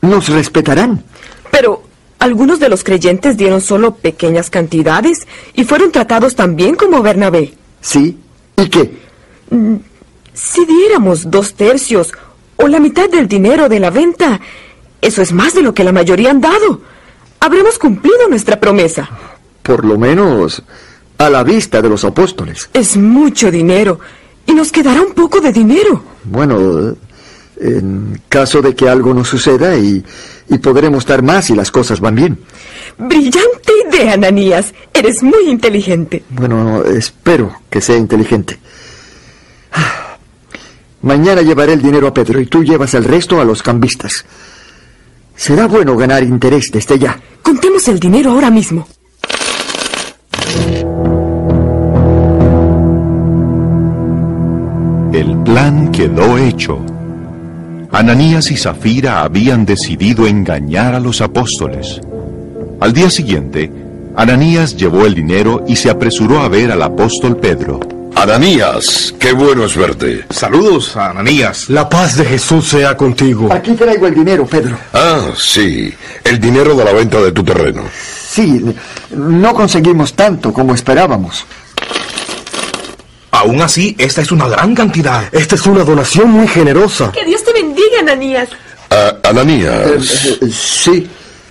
Nos 0.00 0.28
respetarán. 0.28 1.04
Pero 1.50 1.91
algunos 2.22 2.60
de 2.60 2.68
los 2.68 2.84
creyentes 2.84 3.36
dieron 3.36 3.60
solo 3.60 3.96
pequeñas 3.96 4.48
cantidades 4.48 5.26
y 5.54 5.64
fueron 5.64 5.90
tratados 5.90 6.36
también 6.36 6.76
como 6.76 7.02
Bernabé. 7.02 7.54
¿Sí? 7.80 8.16
¿Y 8.56 8.68
qué? 8.68 8.96
Mm, 9.50 9.74
si 10.32 10.64
diéramos 10.64 11.32
dos 11.32 11.54
tercios 11.54 12.12
o 12.54 12.68
la 12.68 12.78
mitad 12.78 13.10
del 13.10 13.26
dinero 13.26 13.68
de 13.68 13.80
la 13.80 13.90
venta, 13.90 14.40
eso 15.00 15.20
es 15.20 15.32
más 15.32 15.54
de 15.54 15.62
lo 15.62 15.74
que 15.74 15.82
la 15.82 15.90
mayoría 15.90 16.30
han 16.30 16.40
dado. 16.40 16.82
Habremos 17.40 17.76
cumplido 17.76 18.28
nuestra 18.28 18.60
promesa. 18.60 19.10
Por 19.64 19.84
lo 19.84 19.98
menos 19.98 20.62
a 21.18 21.28
la 21.28 21.42
vista 21.42 21.82
de 21.82 21.88
los 21.88 22.04
apóstoles. 22.04 22.70
Es 22.72 22.96
mucho 22.96 23.50
dinero 23.50 23.98
y 24.46 24.54
nos 24.54 24.70
quedará 24.70 25.02
un 25.02 25.12
poco 25.12 25.40
de 25.40 25.52
dinero. 25.52 26.00
Bueno, 26.22 26.94
en 27.62 28.20
caso 28.28 28.60
de 28.60 28.74
que 28.74 28.88
algo 28.88 29.14
no 29.14 29.24
suceda 29.24 29.76
y, 29.76 30.04
y 30.52 30.58
podremos 30.58 31.06
dar 31.06 31.22
más 31.22 31.46
si 31.46 31.54
las 31.54 31.70
cosas 31.70 32.00
van 32.00 32.14
bien. 32.14 32.38
Brillante 32.98 33.72
idea, 33.88 34.14
Ananías. 34.14 34.74
Eres 34.92 35.22
muy 35.22 35.48
inteligente. 35.48 36.22
Bueno, 36.28 36.84
espero 36.84 37.60
que 37.70 37.80
sea 37.80 37.96
inteligente. 37.96 38.58
Mañana 41.00 41.42
llevaré 41.42 41.72
el 41.72 41.82
dinero 41.82 42.06
a 42.06 42.14
Pedro 42.14 42.38
y 42.38 42.46
tú 42.46 42.62
llevas 42.62 42.94
el 42.94 43.04
resto 43.04 43.40
a 43.40 43.44
los 43.44 43.62
cambistas. 43.62 44.24
Será 45.34 45.66
bueno 45.66 45.96
ganar 45.96 46.22
interés 46.22 46.70
desde 46.70 46.98
ya. 46.98 47.18
Contemos 47.42 47.88
el 47.88 47.98
dinero 47.98 48.32
ahora 48.32 48.50
mismo. 48.50 48.86
El 55.12 55.42
plan 55.44 55.90
quedó 55.90 56.38
hecho. 56.38 56.78
Ananías 57.92 58.50
y 58.50 58.56
Zafira 58.56 59.22
habían 59.22 59.66
decidido 59.66 60.26
engañar 60.26 60.94
a 60.94 61.00
los 61.00 61.20
apóstoles. 61.20 62.00
Al 62.80 62.94
día 62.94 63.10
siguiente, 63.10 63.70
Ananías 64.16 64.76
llevó 64.76 65.04
el 65.04 65.14
dinero 65.14 65.62
y 65.68 65.76
se 65.76 65.90
apresuró 65.90 66.40
a 66.40 66.48
ver 66.48 66.72
al 66.72 66.82
apóstol 66.82 67.36
Pedro. 67.36 67.80
Ananías, 68.14 69.14
qué 69.18 69.32
bueno 69.32 69.66
es 69.66 69.76
verte. 69.76 70.24
Saludos, 70.30 70.96
Ananías. 70.96 71.68
La 71.68 71.88
paz 71.88 72.16
de 72.16 72.24
Jesús 72.24 72.66
sea 72.66 72.96
contigo. 72.96 73.52
Aquí 73.52 73.72
traigo 73.72 74.06
el 74.06 74.14
dinero, 74.14 74.46
Pedro. 74.46 74.78
Ah, 74.94 75.30
sí, 75.36 75.92
el 76.24 76.40
dinero 76.40 76.74
de 76.74 76.84
la 76.84 76.92
venta 76.92 77.20
de 77.20 77.32
tu 77.32 77.42
terreno. 77.42 77.82
Sí, 77.92 78.74
no 79.14 79.52
conseguimos 79.54 80.14
tanto 80.14 80.50
como 80.52 80.74
esperábamos. 80.74 81.44
Aún 83.32 83.60
así, 83.62 83.96
esta 83.98 84.20
es 84.20 84.30
una 84.30 84.46
gran 84.46 84.74
cantidad. 84.74 85.24
Esta 85.32 85.54
es 85.56 85.66
una 85.66 85.82
donación 85.84 86.30
muy 86.30 86.46
generosa. 86.46 87.10
Que 87.12 87.24
Dios 87.24 87.42
te 87.42 87.51
bendiga, 87.51 87.51
Ananías. 88.02 88.48
Ah, 88.90 89.16
Ananías, 89.24 89.86
Eh, 90.42 90.50
sí, 90.52 91.08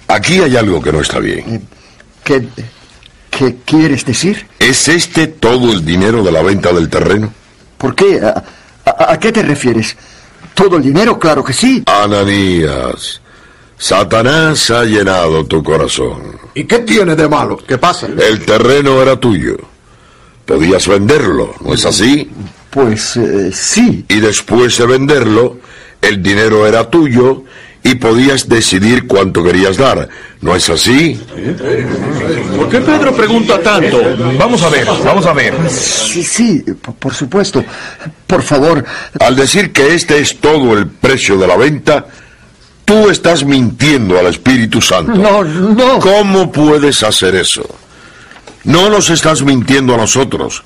aquí 0.08 0.40
hay 0.40 0.56
algo 0.58 0.82
que 0.82 0.92
no 0.92 1.02
está 1.02 1.20
bien. 1.20 1.68
¿qué, 2.24 2.48
qué 3.30 3.56
quieres 3.66 4.06
decir? 4.06 4.46
¿Es 4.60 4.88
este 4.88 5.28
todo 5.28 5.72
el 5.72 5.84
dinero 5.84 6.24
de 6.24 6.32
la 6.32 6.42
venta 6.44 6.72
del 6.72 6.88
terreno? 6.90 7.34
¿Por 7.78 7.96
qué? 7.96 8.20
¿A, 8.22 8.44
a- 8.86 9.14
a 9.14 9.20
qué 9.20 9.32
te 9.32 9.42
refieres? 9.42 9.96
¿Todo 10.54 10.78
el 10.78 10.84
dinero? 10.84 11.18
Claro 11.18 11.44
que 11.44 11.54
sí. 11.54 11.84
Ananías, 11.88 13.22
Satanás 13.78 14.70
ha 14.70 14.84
llenado 14.84 15.44
tu 15.46 15.64
corazón. 15.64 16.38
¿Y 16.54 16.66
qué 16.66 16.80
tiene 16.80 17.16
de 17.16 17.28
malo? 17.28 17.58
¿Qué 17.68 17.78
pasa? 17.78 18.08
El 18.08 18.46
terreno 18.46 19.02
era 19.02 19.16
tuyo. 19.20 19.58
Podías 20.46 20.88
venderlo, 20.88 21.56
¿no 21.62 21.74
es 21.74 21.86
así? 21.86 22.30
Pues 22.70 23.16
eh, 23.18 23.52
sí. 23.54 24.06
Y 24.10 24.20
después 24.20 24.78
de 24.78 24.86
venderlo, 24.86 25.58
el 26.02 26.22
dinero 26.22 26.68
era 26.68 26.90
tuyo 26.90 27.44
y 27.84 27.96
podías 27.96 28.48
decidir 28.48 29.08
cuánto 29.08 29.44
querías 29.44 29.78
dar, 29.78 30.08
¿no 30.42 30.56
es 30.56 30.70
así? 30.70 31.20
¿Por 32.58 32.70
qué 32.70 32.80
Pedro 32.80 33.16
pregunta 33.16 33.60
tanto? 33.60 34.00
Vamos 34.38 34.62
a 34.62 34.70
ver, 34.70 34.86
vamos 35.04 35.26
a 35.26 35.34
ver. 35.34 35.56
Sí, 35.70 36.24
sí, 36.24 36.64
por, 37.00 37.14
supuesto. 37.14 37.64
Por 38.28 38.44
favor, 38.44 38.86
Al 39.20 39.36
decir 39.36 39.72
que 39.72 39.96
este 39.96 40.20
es 40.20 40.38
todo 40.40 40.74
el 40.78 40.88
precio 40.88 41.38
de 41.38 41.48
la 41.48 41.58
venta, 41.58 42.06
tú 42.86 43.10
estás 43.10 43.44
mintiendo 43.44 44.20
al 44.20 44.28
Espíritu 44.28 44.80
Santo. 44.82 45.14
no, 45.14 45.44
no. 45.44 46.00
¿Cómo 46.00 46.52
puedes 46.52 47.02
hacer 47.02 47.36
eso? 47.36 47.68
No 48.64 48.90
nos 48.90 49.10
estás 49.10 49.42
mintiendo 49.42 49.96
a 49.96 49.98
nosotros, 49.98 50.64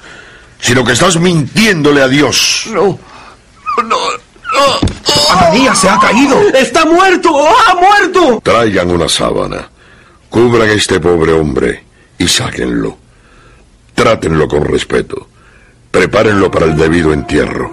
sino 0.59 0.83
que 0.83 0.91
estás 0.91 1.17
mintiéndole 1.17 2.01
a 2.01 2.09
Dios. 2.09 2.67
No. 2.73 2.99
Ananías 5.37 5.77
se 5.79 5.89
ha 5.89 5.99
caído. 5.99 6.39
¡Está 6.49 6.85
muerto! 6.85 7.29
¡Ha 7.47 7.75
muerto! 7.75 8.41
Traigan 8.43 8.91
una 8.91 9.09
sábana, 9.09 9.69
cubran 10.29 10.69
a 10.69 10.73
este 10.73 10.99
pobre 10.99 11.33
hombre 11.33 11.83
y 12.17 12.27
sáquenlo. 12.27 12.97
Trátenlo 13.93 14.47
con 14.47 14.65
respeto. 14.65 15.27
Prepárenlo 15.91 16.51
para 16.51 16.65
el 16.65 16.75
debido 16.75 17.13
entierro. 17.13 17.71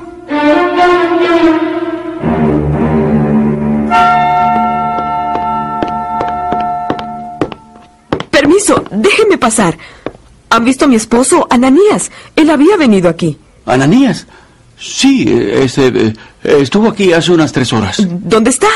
Permiso, 8.30 8.84
déjenme 8.90 9.38
pasar. 9.38 9.76
¿Han 10.50 10.64
visto 10.64 10.84
a 10.84 10.88
mi 10.88 10.96
esposo, 10.96 11.46
Ananías? 11.50 12.10
Él 12.36 12.50
había 12.50 12.76
venido 12.76 13.08
aquí. 13.08 13.38
¿Ananías? 13.66 14.26
Sí, 14.82 15.24
este, 15.28 15.86
eh, 15.88 16.14
estuvo 16.42 16.88
aquí 16.88 17.12
hace 17.12 17.30
unas 17.32 17.52
tres 17.52 17.72
horas. 17.72 17.96
¿Dónde 18.08 18.50
está? 18.50 18.68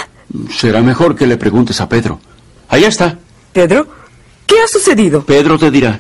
Será 0.57 0.81
mejor 0.81 1.17
que 1.17 1.27
le 1.27 1.37
preguntes 1.37 1.81
a 1.81 1.89
Pedro. 1.89 2.21
Allá 2.69 2.89
está. 2.89 3.19
Pedro, 3.53 3.89
¿qué 4.47 4.61
ha 4.61 4.69
sucedido? 4.69 5.25
Pedro 5.25 5.59
te 5.59 5.71
dirá. 5.71 5.99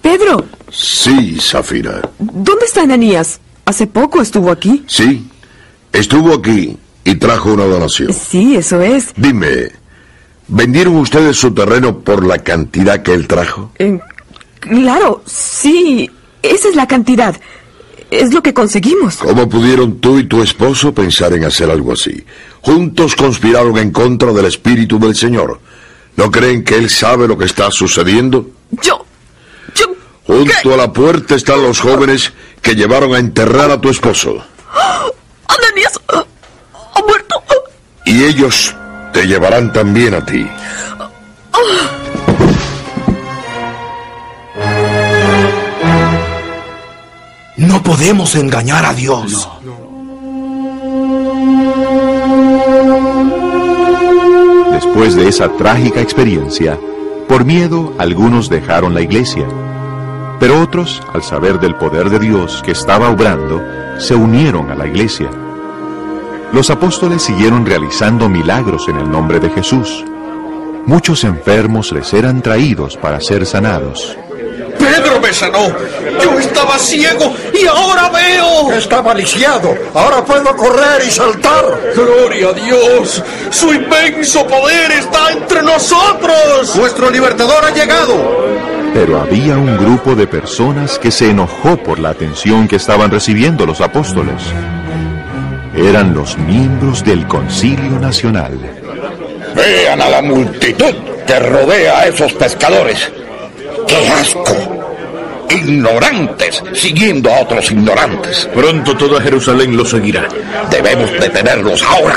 Pedro, 0.00 0.46
Sí, 0.70 1.38
Zafira. 1.40 2.00
¿dónde 2.18 2.64
está 2.66 2.82
Ananías? 2.82 3.40
Hace 3.64 3.86
poco 3.86 4.20
estuvo 4.22 4.50
aquí. 4.50 4.84
Sí. 4.86 5.26
Estuvo 5.92 6.34
aquí 6.34 6.76
y 7.04 7.14
trajo 7.16 7.52
una 7.54 7.64
donación. 7.64 8.12
Sí, 8.12 8.56
eso 8.56 8.80
es. 8.80 9.08
Dime, 9.16 9.70
¿Vendieron 10.48 10.96
ustedes 10.96 11.36
su 11.36 11.52
terreno 11.52 11.98
por 12.00 12.24
la 12.24 12.38
cantidad 12.38 13.02
que 13.02 13.12
él 13.12 13.26
trajo? 13.28 13.72
Eh, 13.78 13.98
claro, 14.60 15.22
sí. 15.26 16.10
Esa 16.42 16.68
es 16.68 16.76
la 16.76 16.86
cantidad. 16.86 17.36
Es 18.10 18.32
lo 18.32 18.42
que 18.42 18.54
conseguimos. 18.54 19.16
¿Cómo 19.16 19.48
pudieron 19.48 19.98
tú 19.98 20.18
y 20.18 20.24
tu 20.24 20.42
esposo 20.42 20.94
pensar 20.94 21.32
en 21.34 21.44
hacer 21.44 21.70
algo 21.70 21.92
así? 21.92 22.24
Juntos 22.62 23.14
conspiraron 23.14 23.76
en 23.78 23.90
contra 23.90 24.32
del 24.32 24.46
Espíritu 24.46 24.98
del 24.98 25.14
Señor. 25.14 25.60
¿No 26.16 26.30
creen 26.30 26.64
que 26.64 26.76
Él 26.76 26.88
sabe 26.88 27.28
lo 27.28 27.36
que 27.36 27.44
está 27.44 27.70
sucediendo? 27.70 28.50
Yo... 28.82 29.04
Yo... 29.74 29.86
Junto 30.24 30.74
a 30.74 30.76
la 30.76 30.92
puerta 30.92 31.34
están 31.34 31.62
los 31.62 31.80
jóvenes 31.80 32.32
que 32.62 32.74
llevaron 32.74 33.14
a 33.14 33.18
enterrar 33.18 33.70
a 33.70 33.80
tu 33.80 33.90
esposo. 33.90 34.42
¡Ananías! 35.48 36.00
¡Ha 36.08 37.02
muerto! 37.06 37.42
Y 38.06 38.24
ellos 38.24 38.74
te 39.12 39.26
llevarán 39.26 39.72
también 39.72 40.14
a 40.14 40.24
ti. 40.24 40.46
No 47.58 47.82
podemos 47.82 48.36
engañar 48.36 48.84
a 48.84 48.94
Dios. 48.94 49.50
Después 54.70 55.16
de 55.16 55.26
esa 55.26 55.48
trágica 55.48 56.00
experiencia, 56.00 56.78
por 57.26 57.44
miedo 57.44 57.94
algunos 57.98 58.48
dejaron 58.48 58.94
la 58.94 59.00
iglesia, 59.00 59.44
pero 60.38 60.60
otros, 60.60 61.02
al 61.12 61.24
saber 61.24 61.58
del 61.58 61.74
poder 61.74 62.10
de 62.10 62.20
Dios 62.20 62.62
que 62.64 62.70
estaba 62.70 63.10
obrando, 63.10 63.60
se 63.98 64.14
unieron 64.14 64.70
a 64.70 64.76
la 64.76 64.86
iglesia. 64.86 65.28
Los 66.52 66.70
apóstoles 66.70 67.22
siguieron 67.22 67.66
realizando 67.66 68.28
milagros 68.28 68.88
en 68.88 68.98
el 68.98 69.10
nombre 69.10 69.40
de 69.40 69.50
Jesús. 69.50 70.04
Muchos 70.86 71.24
enfermos 71.24 71.90
les 71.90 72.14
eran 72.14 72.40
traídos 72.40 72.96
para 72.96 73.20
ser 73.20 73.44
sanados. 73.46 74.16
Me 75.20 75.32
sanó. 75.32 75.68
Yo 76.22 76.38
estaba 76.38 76.78
ciego 76.78 77.34
y 77.52 77.66
ahora 77.66 78.08
veo. 78.08 78.72
Estaba 78.72 79.14
lisiado. 79.14 79.74
Ahora 79.94 80.24
puedo 80.24 80.56
correr 80.56 81.02
y 81.06 81.10
saltar. 81.10 81.64
Gloria 81.94 82.48
a 82.48 82.52
Dios. 82.52 83.22
Su 83.50 83.72
inmenso 83.72 84.46
poder 84.46 84.92
está 84.92 85.32
entre 85.32 85.62
nosotros. 85.62 86.76
Nuestro 86.76 87.10
libertador 87.10 87.64
ha 87.64 87.70
llegado. 87.70 88.14
Pero 88.94 89.20
había 89.20 89.54
un 89.54 89.76
grupo 89.76 90.14
de 90.14 90.26
personas 90.26 90.98
que 90.98 91.10
se 91.10 91.30
enojó 91.30 91.76
por 91.76 91.98
la 91.98 92.10
atención 92.10 92.68
que 92.68 92.76
estaban 92.76 93.10
recibiendo 93.10 93.66
los 93.66 93.80
apóstoles. 93.80 94.42
Eran 95.74 96.14
los 96.14 96.38
miembros 96.38 97.04
del 97.04 97.26
Concilio 97.26 97.98
Nacional. 98.00 98.58
Vean 99.54 100.00
a 100.00 100.08
la 100.08 100.22
multitud 100.22 100.94
que 101.26 101.38
rodea 101.38 102.00
a 102.00 102.06
esos 102.06 102.32
pescadores. 102.32 103.10
¡Qué 103.86 104.08
asco! 104.08 104.77
Ignorantes 105.50 106.62
siguiendo 106.74 107.32
a 107.32 107.40
otros 107.40 107.70
ignorantes. 107.70 108.48
Pronto 108.54 108.96
toda 108.96 109.20
Jerusalén 109.20 109.76
los 109.76 109.90
seguirá. 109.90 110.28
Debemos 110.70 111.10
detenerlos 111.12 111.82
ahora. 111.82 112.16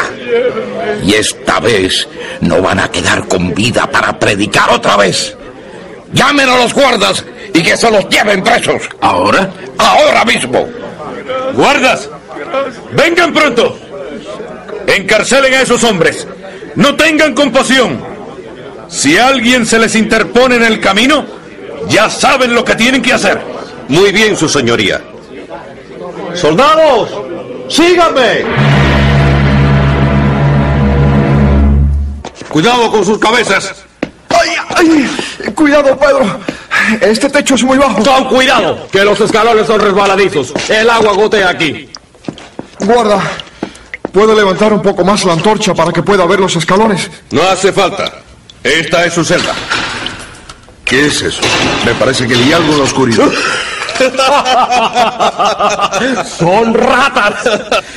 Y 1.04 1.14
esta 1.14 1.60
vez 1.60 2.08
no 2.42 2.62
van 2.62 2.80
a 2.80 2.90
quedar 2.90 3.28
con 3.28 3.54
vida 3.54 3.90
para 3.90 4.18
predicar 4.18 4.70
otra 4.72 4.98
vez. 4.98 5.36
Llamen 6.14 6.50
a 6.50 6.58
los 6.58 6.74
guardas 6.74 7.26
y 7.54 7.62
que 7.62 7.78
se 7.78 7.90
los 7.90 8.08
lleven 8.10 8.44
presos. 8.44 8.84
¿Ahora? 9.00 9.50
Ahora 9.78 10.26
mismo. 10.26 10.68
Guardas, 11.54 12.10
vengan 12.94 13.34
pronto. 13.34 13.78
Encarcelen 14.88 15.54
a 15.54 15.62
esos 15.62 15.84
hombres. 15.84 16.28
No 16.76 16.96
tengan 16.96 17.34
compasión. 17.34 18.02
Si 18.88 19.18
alguien 19.18 19.66
se 19.66 19.80
les 19.80 19.96
interpone 19.96 20.56
en 20.56 20.64
el 20.64 20.80
camino, 20.82 21.26
ya 21.88 22.10
saben 22.10 22.54
lo 22.54 22.64
que 22.64 22.76
tienen 22.76 23.02
que 23.02 23.14
hacer. 23.14 23.42
Muy 23.88 24.12
bien, 24.12 24.36
su 24.38 24.48
señoría. 24.48 25.02
¡Soldados! 26.34 27.10
¡Síganme! 27.70 28.46
Cuidado 32.50 32.92
con 32.92 33.06
sus 33.06 33.18
cabezas. 33.18 33.74
¡Ay, 34.30 34.50
ay! 34.76 35.52
Cuidado, 35.56 35.98
Pedro. 35.98 36.40
Este 37.02 37.30
techo 37.30 37.56
es 37.56 37.64
muy 37.64 37.78
bajo. 37.78 38.04
Con 38.04 38.26
cuidado, 38.26 38.88
que 38.92 39.04
los 39.04 39.20
escalones 39.20 39.68
son 39.68 39.80
resbaladizos. 39.80 40.54
El 40.70 40.90
agua 40.90 41.14
gotea 41.14 41.50
aquí. 41.50 41.90
Guarda, 42.80 43.22
¿puede 44.12 44.36
levantar 44.36 44.74
un 44.74 44.82
poco 44.82 45.04
más 45.06 45.24
la 45.24 45.34
antorcha 45.34 45.74
para 45.74 45.92
que 45.92 46.02
pueda 46.02 46.26
ver 46.26 46.40
los 46.40 46.56
escalones? 46.56 47.10
No 47.32 47.44
hace 47.44 47.72
falta. 47.72 48.12
Esta 48.64 49.06
es 49.06 49.14
su 49.14 49.24
celda. 49.24 49.54
¿Qué 50.92 51.06
es 51.06 51.22
eso? 51.22 51.42
Me 51.86 51.96
parece 51.96 52.28
que 52.28 52.36
vi 52.36 52.52
algo 52.52 52.74
en 52.74 52.80
la 52.80 52.84
oscuridad. 52.84 53.30
Son 56.38 56.74
ratas. 56.74 57.36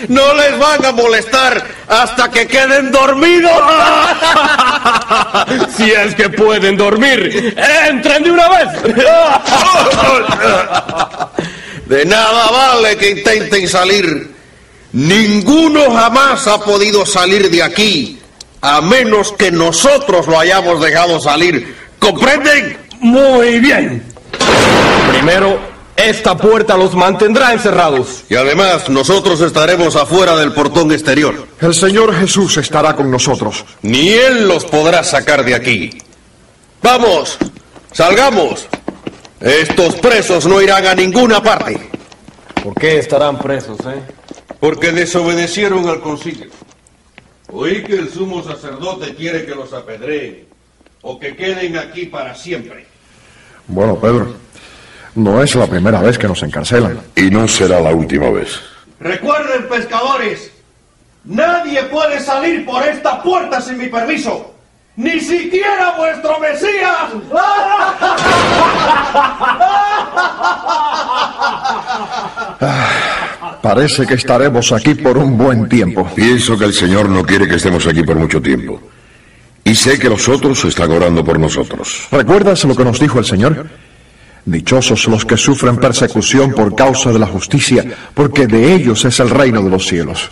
No 0.06 0.32
les 0.34 0.56
van 0.60 0.84
a 0.84 0.92
molestar 0.92 1.66
hasta 1.88 2.30
que 2.30 2.46
queden 2.46 2.92
dormidos. 2.92 3.50
Si 5.76 5.90
es 5.90 6.14
que 6.14 6.30
pueden 6.30 6.76
dormir, 6.76 7.56
entren 7.88 8.22
de 8.22 8.30
una 8.30 8.48
vez. 8.48 8.68
De 11.86 12.04
nada 12.04 12.48
vale 12.50 12.96
que 12.96 13.10
intenten 13.10 13.68
salir. 13.68 14.32
Ninguno 14.92 15.90
jamás 15.92 16.46
ha 16.46 16.60
podido 16.60 17.04
salir 17.04 17.50
de 17.50 17.64
aquí, 17.64 18.20
a 18.60 18.80
menos 18.80 19.32
que 19.32 19.50
nosotros 19.50 20.28
lo 20.28 20.38
hayamos 20.38 20.80
dejado 20.80 21.18
salir. 21.20 21.76
¿Comprenden? 21.98 22.83
Muy 23.04 23.60
bien. 23.60 24.02
Primero, 25.12 25.58
esta 25.94 26.38
puerta 26.38 26.74
los 26.78 26.94
mantendrá 26.94 27.52
encerrados. 27.52 28.24
Y 28.30 28.34
además, 28.34 28.88
nosotros 28.88 29.42
estaremos 29.42 29.94
afuera 29.94 30.34
del 30.36 30.52
portón 30.52 30.90
exterior. 30.90 31.46
El 31.60 31.74
Señor 31.74 32.14
Jesús 32.14 32.56
estará 32.56 32.96
con 32.96 33.10
nosotros. 33.10 33.66
Ni 33.82 34.08
Él 34.08 34.48
los 34.48 34.64
podrá 34.64 35.04
sacar 35.04 35.44
de 35.44 35.54
aquí. 35.54 35.98
Vamos, 36.80 37.36
salgamos. 37.92 38.68
Estos 39.38 39.96
presos 39.96 40.46
no 40.46 40.62
irán 40.62 40.86
a 40.86 40.94
ninguna 40.94 41.42
parte. 41.42 41.90
¿Por 42.62 42.72
qué 42.74 43.00
estarán 43.00 43.38
presos, 43.38 43.78
eh? 43.80 44.00
Porque 44.58 44.92
desobedecieron 44.92 45.86
al 45.90 46.00
concilio. 46.00 46.48
Oí 47.52 47.82
que 47.82 47.96
el 47.96 48.10
sumo 48.10 48.42
sacerdote 48.42 49.14
quiere 49.14 49.44
que 49.44 49.54
los 49.54 49.74
apedreen 49.74 50.46
o 51.02 51.20
que 51.20 51.36
queden 51.36 51.76
aquí 51.76 52.06
para 52.06 52.34
siempre. 52.34 52.93
Bueno, 53.66 53.96
Pedro, 53.96 54.34
no 55.14 55.42
es 55.42 55.54
la 55.54 55.66
primera 55.66 56.00
vez 56.00 56.18
que 56.18 56.28
nos 56.28 56.42
encarcelan. 56.42 57.00
Y 57.16 57.30
no 57.30 57.46
será 57.48 57.80
la 57.80 57.90
última 57.90 58.30
vez. 58.30 58.60
Recuerden, 59.00 59.68
pescadores, 59.68 60.50
nadie 61.24 61.82
puede 61.84 62.20
salir 62.20 62.64
por 62.64 62.82
esta 62.82 63.22
puerta 63.22 63.60
sin 63.60 63.78
mi 63.78 63.88
permiso. 63.88 64.54
Ni 64.96 65.18
siquiera 65.18 65.96
vuestro 65.96 66.38
Mesías. 66.38 67.10
Parece 73.60 74.06
que 74.06 74.14
estaremos 74.14 74.72
aquí 74.72 74.94
por 74.94 75.18
un 75.18 75.36
buen 75.36 75.68
tiempo. 75.68 76.08
Pienso 76.14 76.56
que 76.56 76.66
el 76.66 76.72
Señor 76.72 77.08
no 77.08 77.24
quiere 77.24 77.48
que 77.48 77.56
estemos 77.56 77.86
aquí 77.86 78.02
por 78.04 78.16
mucho 78.16 78.40
tiempo. 78.40 78.80
Y 79.64 79.74
sé 79.74 79.98
que 79.98 80.10
los 80.10 80.28
otros 80.28 80.64
están 80.64 80.92
orando 80.92 81.24
por 81.24 81.40
nosotros. 81.40 82.06
¿Recuerdas 82.12 82.64
lo 82.64 82.76
que 82.76 82.84
nos 82.84 83.00
dijo 83.00 83.18
el 83.18 83.24
Señor? 83.24 83.66
Dichosos 84.44 85.06
los 85.08 85.24
que 85.24 85.38
sufren 85.38 85.76
persecución 85.76 86.52
por 86.52 86.76
causa 86.76 87.10
de 87.10 87.18
la 87.18 87.26
justicia, 87.26 87.84
porque 88.12 88.46
de 88.46 88.74
ellos 88.74 89.04
es 89.06 89.18
el 89.20 89.30
reino 89.30 89.62
de 89.62 89.70
los 89.70 89.86
cielos. 89.86 90.30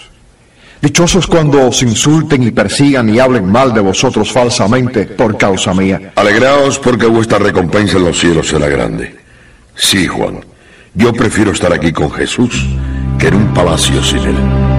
Dichosos 0.82 1.26
cuando 1.26 1.68
os 1.68 1.82
insulten 1.82 2.42
y 2.42 2.50
persigan 2.50 3.08
y 3.08 3.18
hablen 3.20 3.50
mal 3.50 3.72
de 3.72 3.80
vosotros 3.80 4.30
falsamente 4.30 5.06
por 5.06 5.38
causa 5.38 5.72
mía. 5.72 6.12
Alegraos 6.16 6.78
porque 6.78 7.06
vuestra 7.06 7.38
recompensa 7.38 7.96
en 7.96 8.04
los 8.04 8.18
cielos 8.18 8.48
será 8.48 8.68
grande. 8.68 9.16
Sí, 9.74 10.06
Juan, 10.06 10.40
yo 10.94 11.12
prefiero 11.12 11.52
estar 11.52 11.72
aquí 11.72 11.92
con 11.92 12.10
Jesús 12.10 12.66
que 13.18 13.28
en 13.28 13.36
un 13.36 13.54
palacio 13.54 14.02
sin 14.02 14.18
él. 14.18 14.71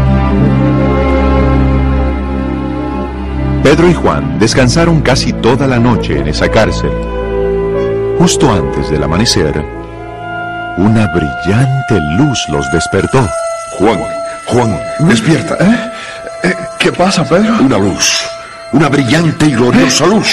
Pedro 3.63 3.89
y 3.89 3.93
Juan 3.93 4.37
descansaron 4.39 5.01
casi 5.01 5.31
toda 5.31 5.65
la 5.67 5.79
noche 5.79 6.19
en 6.19 6.27
esa 6.27 6.49
cárcel. 6.49 6.91
Justo 8.19 8.51
antes 8.51 8.89
del 8.89 9.01
amanecer, 9.01 9.63
una 10.77 11.07
brillante 11.07 11.97
luz 12.17 12.37
los 12.49 12.69
despertó. 12.73 13.25
Juan, 13.79 13.99
Juan, 14.47 14.77
despierta. 14.99 15.55
¿Eh? 15.61 15.91
¿Eh? 16.43 16.55
¿Qué 16.77 16.91
pasa, 16.91 17.23
Pedro? 17.23 17.53
Una 17.61 17.77
luz, 17.77 18.25
una 18.73 18.89
brillante 18.89 19.45
y 19.45 19.53
gloriosa 19.53 20.07
luz. 20.07 20.27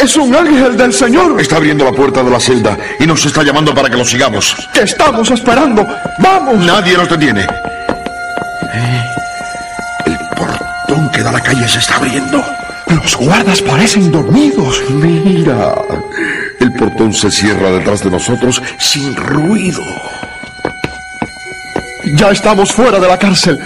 Es 0.00 0.16
un 0.16 0.34
ángel 0.34 0.76
del 0.76 0.92
Señor. 0.92 1.40
Está 1.40 1.56
abriendo 1.56 1.84
la 1.84 1.92
puerta 1.92 2.22
de 2.22 2.30
la 2.30 2.38
celda 2.38 2.78
y 3.00 3.06
nos 3.06 3.26
está 3.26 3.42
llamando 3.42 3.74
para 3.74 3.90
que 3.90 3.96
lo 3.96 4.04
sigamos. 4.04 4.54
¿Qué 4.72 4.82
estamos 4.82 5.28
esperando? 5.32 5.84
¡Vamos! 6.20 6.64
Nadie 6.64 6.96
nos 6.96 7.08
detiene. 7.08 7.46
El 10.04 10.18
portón 10.36 11.10
que 11.10 11.22
da 11.22 11.30
a 11.30 11.32
la 11.32 11.40
calle 11.40 11.66
se 11.66 11.80
está 11.80 11.96
abriendo. 11.96 12.44
Los 12.88 13.16
guardas 13.16 13.60
parecen 13.62 14.10
dormidos. 14.12 14.82
Mira, 14.90 15.74
el 16.60 16.72
portón 16.74 17.12
se 17.12 17.30
cierra 17.30 17.70
detrás 17.72 18.02
de 18.04 18.10
nosotros 18.10 18.62
sin 18.78 19.14
ruido. 19.16 19.82
Ya 22.14 22.30
estamos 22.30 22.72
fuera 22.72 23.00
de 23.00 23.08
la 23.08 23.18
cárcel. 23.18 23.58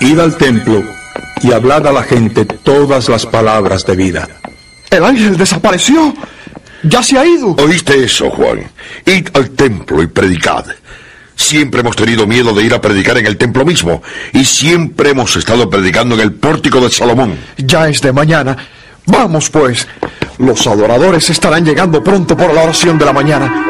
Id 0.00 0.18
al 0.18 0.36
templo 0.36 0.82
y 1.42 1.52
hablad 1.52 1.86
a 1.86 1.92
la 1.92 2.02
gente 2.02 2.44
todas 2.44 3.08
las 3.08 3.26
palabras 3.26 3.84
de 3.84 3.96
vida. 3.96 4.28
El 4.90 5.04
ángel 5.04 5.36
desapareció. 5.36 6.14
Ya 6.82 7.02
se 7.02 7.18
ha 7.18 7.26
ido. 7.26 7.56
¿Oíste 7.58 8.04
eso, 8.04 8.30
Juan? 8.30 8.70
Id 9.04 9.28
al 9.34 9.50
templo 9.50 10.02
y 10.02 10.06
predicad. 10.06 10.64
Siempre 11.36 11.80
hemos 11.80 11.94
tenido 11.94 12.26
miedo 12.26 12.52
de 12.54 12.64
ir 12.64 12.74
a 12.74 12.80
predicar 12.80 13.18
en 13.18 13.26
el 13.26 13.36
templo 13.36 13.64
mismo 13.64 14.02
y 14.32 14.44
siempre 14.44 15.10
hemos 15.10 15.36
estado 15.36 15.68
predicando 15.70 16.14
en 16.14 16.22
el 16.22 16.32
pórtico 16.32 16.80
de 16.80 16.90
Salomón. 16.90 17.38
Ya 17.58 17.88
es 17.88 18.00
de 18.00 18.12
mañana. 18.12 18.56
Vamos 19.04 19.50
pues. 19.50 19.86
Los 20.38 20.66
adoradores 20.66 21.30
estarán 21.30 21.64
llegando 21.64 22.02
pronto 22.02 22.36
por 22.36 22.52
la 22.52 22.62
oración 22.62 22.98
de 22.98 23.04
la 23.04 23.12
mañana. 23.12 23.64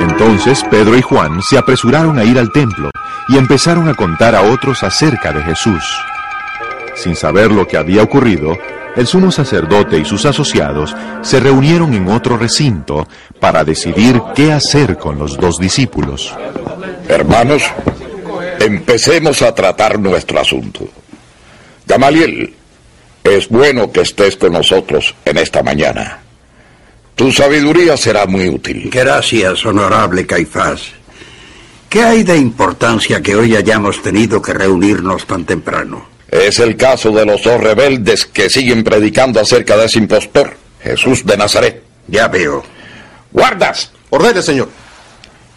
Entonces 0.00 0.64
Pedro 0.70 0.96
y 0.96 1.02
Juan 1.02 1.42
se 1.42 1.58
apresuraron 1.58 2.18
a 2.18 2.24
ir 2.24 2.38
al 2.38 2.50
templo 2.50 2.90
y 3.28 3.36
empezaron 3.36 3.88
a 3.88 3.94
contar 3.94 4.34
a 4.34 4.42
otros 4.42 4.82
acerca 4.82 5.32
de 5.32 5.42
Jesús. 5.42 5.84
Sin 6.96 7.14
saber 7.14 7.52
lo 7.52 7.68
que 7.68 7.76
había 7.76 8.02
ocurrido, 8.02 8.56
el 8.96 9.06
sumo 9.06 9.30
sacerdote 9.30 9.98
y 9.98 10.04
sus 10.04 10.24
asociados 10.24 10.96
se 11.22 11.38
reunieron 11.38 11.92
en 11.92 12.08
otro 12.08 12.38
recinto 12.38 13.06
para 13.38 13.62
decidir 13.62 14.20
qué 14.34 14.52
hacer 14.52 14.96
con 14.96 15.18
los 15.18 15.36
dos 15.36 15.58
discípulos. 15.58 16.34
Hermanos, 17.06 17.62
empecemos 18.58 19.42
a 19.42 19.54
tratar 19.54 19.98
nuestro 19.98 20.40
asunto. 20.40 20.88
Gamaliel, 21.86 22.54
es 23.22 23.48
bueno 23.48 23.92
que 23.92 24.00
estés 24.00 24.36
con 24.36 24.52
nosotros 24.52 25.14
en 25.24 25.36
esta 25.36 25.62
mañana. 25.62 26.20
Tu 27.14 27.30
sabiduría 27.32 27.96
será 27.96 28.26
muy 28.26 28.48
útil. 28.48 28.90
Gracias, 28.90 29.64
honorable 29.66 30.26
Caifás. 30.26 30.92
¿Qué 31.88 32.02
hay 32.02 32.22
de 32.24 32.36
importancia 32.36 33.22
que 33.22 33.36
hoy 33.36 33.54
hayamos 33.56 34.02
tenido 34.02 34.40
que 34.40 34.52
reunirnos 34.52 35.26
tan 35.26 35.44
temprano? 35.44 36.15
Es 36.30 36.58
el 36.58 36.76
caso 36.76 37.12
de 37.12 37.24
los 37.24 37.42
dos 37.42 37.60
rebeldes 37.60 38.26
que 38.26 38.50
siguen 38.50 38.82
predicando 38.82 39.40
acerca 39.40 39.76
de 39.76 39.86
ese 39.86 39.98
impostor, 39.98 40.56
Jesús 40.82 41.24
de 41.24 41.36
Nazaret. 41.36 41.82
Ya 42.08 42.28
veo. 42.28 42.62
Guardas. 43.32 43.90
Ordene, 44.10 44.42
señor. 44.42 44.68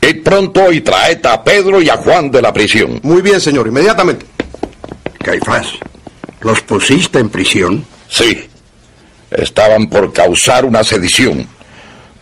Id 0.02 0.24
pronto 0.24 0.72
y 0.72 0.82
traed 0.82 1.26
a 1.26 1.44
Pedro 1.44 1.82
y 1.82 1.90
a 1.90 1.98
Juan 1.98 2.32
de 2.32 2.42
la 2.42 2.54
prisión. 2.54 3.00
Muy 3.04 3.22
bien, 3.22 3.42
señor, 3.42 3.68
inmediatamente. 3.68 4.26
Caifás, 5.24 5.68
¿los 6.42 6.62
pusiste 6.62 7.20
en 7.20 7.30
prisión? 7.30 7.86
Sí. 8.08 8.48
Estaban 9.30 9.88
por 9.90 10.12
causar 10.14 10.66
una 10.66 10.84
sedición. 10.84 11.48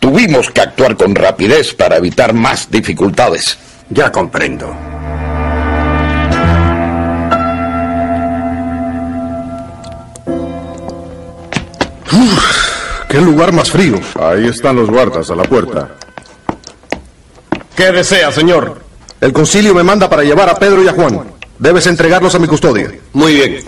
Tuvimos 0.00 0.50
que 0.50 0.60
actuar 0.60 0.96
con 0.96 1.14
rapidez 1.14 1.74
para 1.74 1.96
evitar 1.96 2.34
más 2.34 2.70
dificultades. 2.70 3.58
Ya 3.90 4.12
comprendo. 4.12 4.76
¿Qué 13.18 13.24
lugar 13.24 13.52
más 13.52 13.68
frío? 13.68 13.98
Ahí 14.20 14.46
están 14.46 14.76
los 14.76 14.88
guardas 14.88 15.28
a 15.28 15.34
la 15.34 15.42
puerta. 15.42 15.88
¿Qué 17.74 17.90
desea, 17.90 18.30
señor? 18.30 18.80
El 19.20 19.32
concilio 19.32 19.74
me 19.74 19.82
manda 19.82 20.08
para 20.08 20.22
llevar 20.22 20.48
a 20.48 20.54
Pedro 20.54 20.84
y 20.84 20.86
a 20.86 20.92
Juan. 20.92 21.28
Debes 21.58 21.88
entregarlos 21.88 22.36
a 22.36 22.38
mi 22.38 22.46
custodia. 22.46 22.92
Muy 23.14 23.34
bien. 23.34 23.64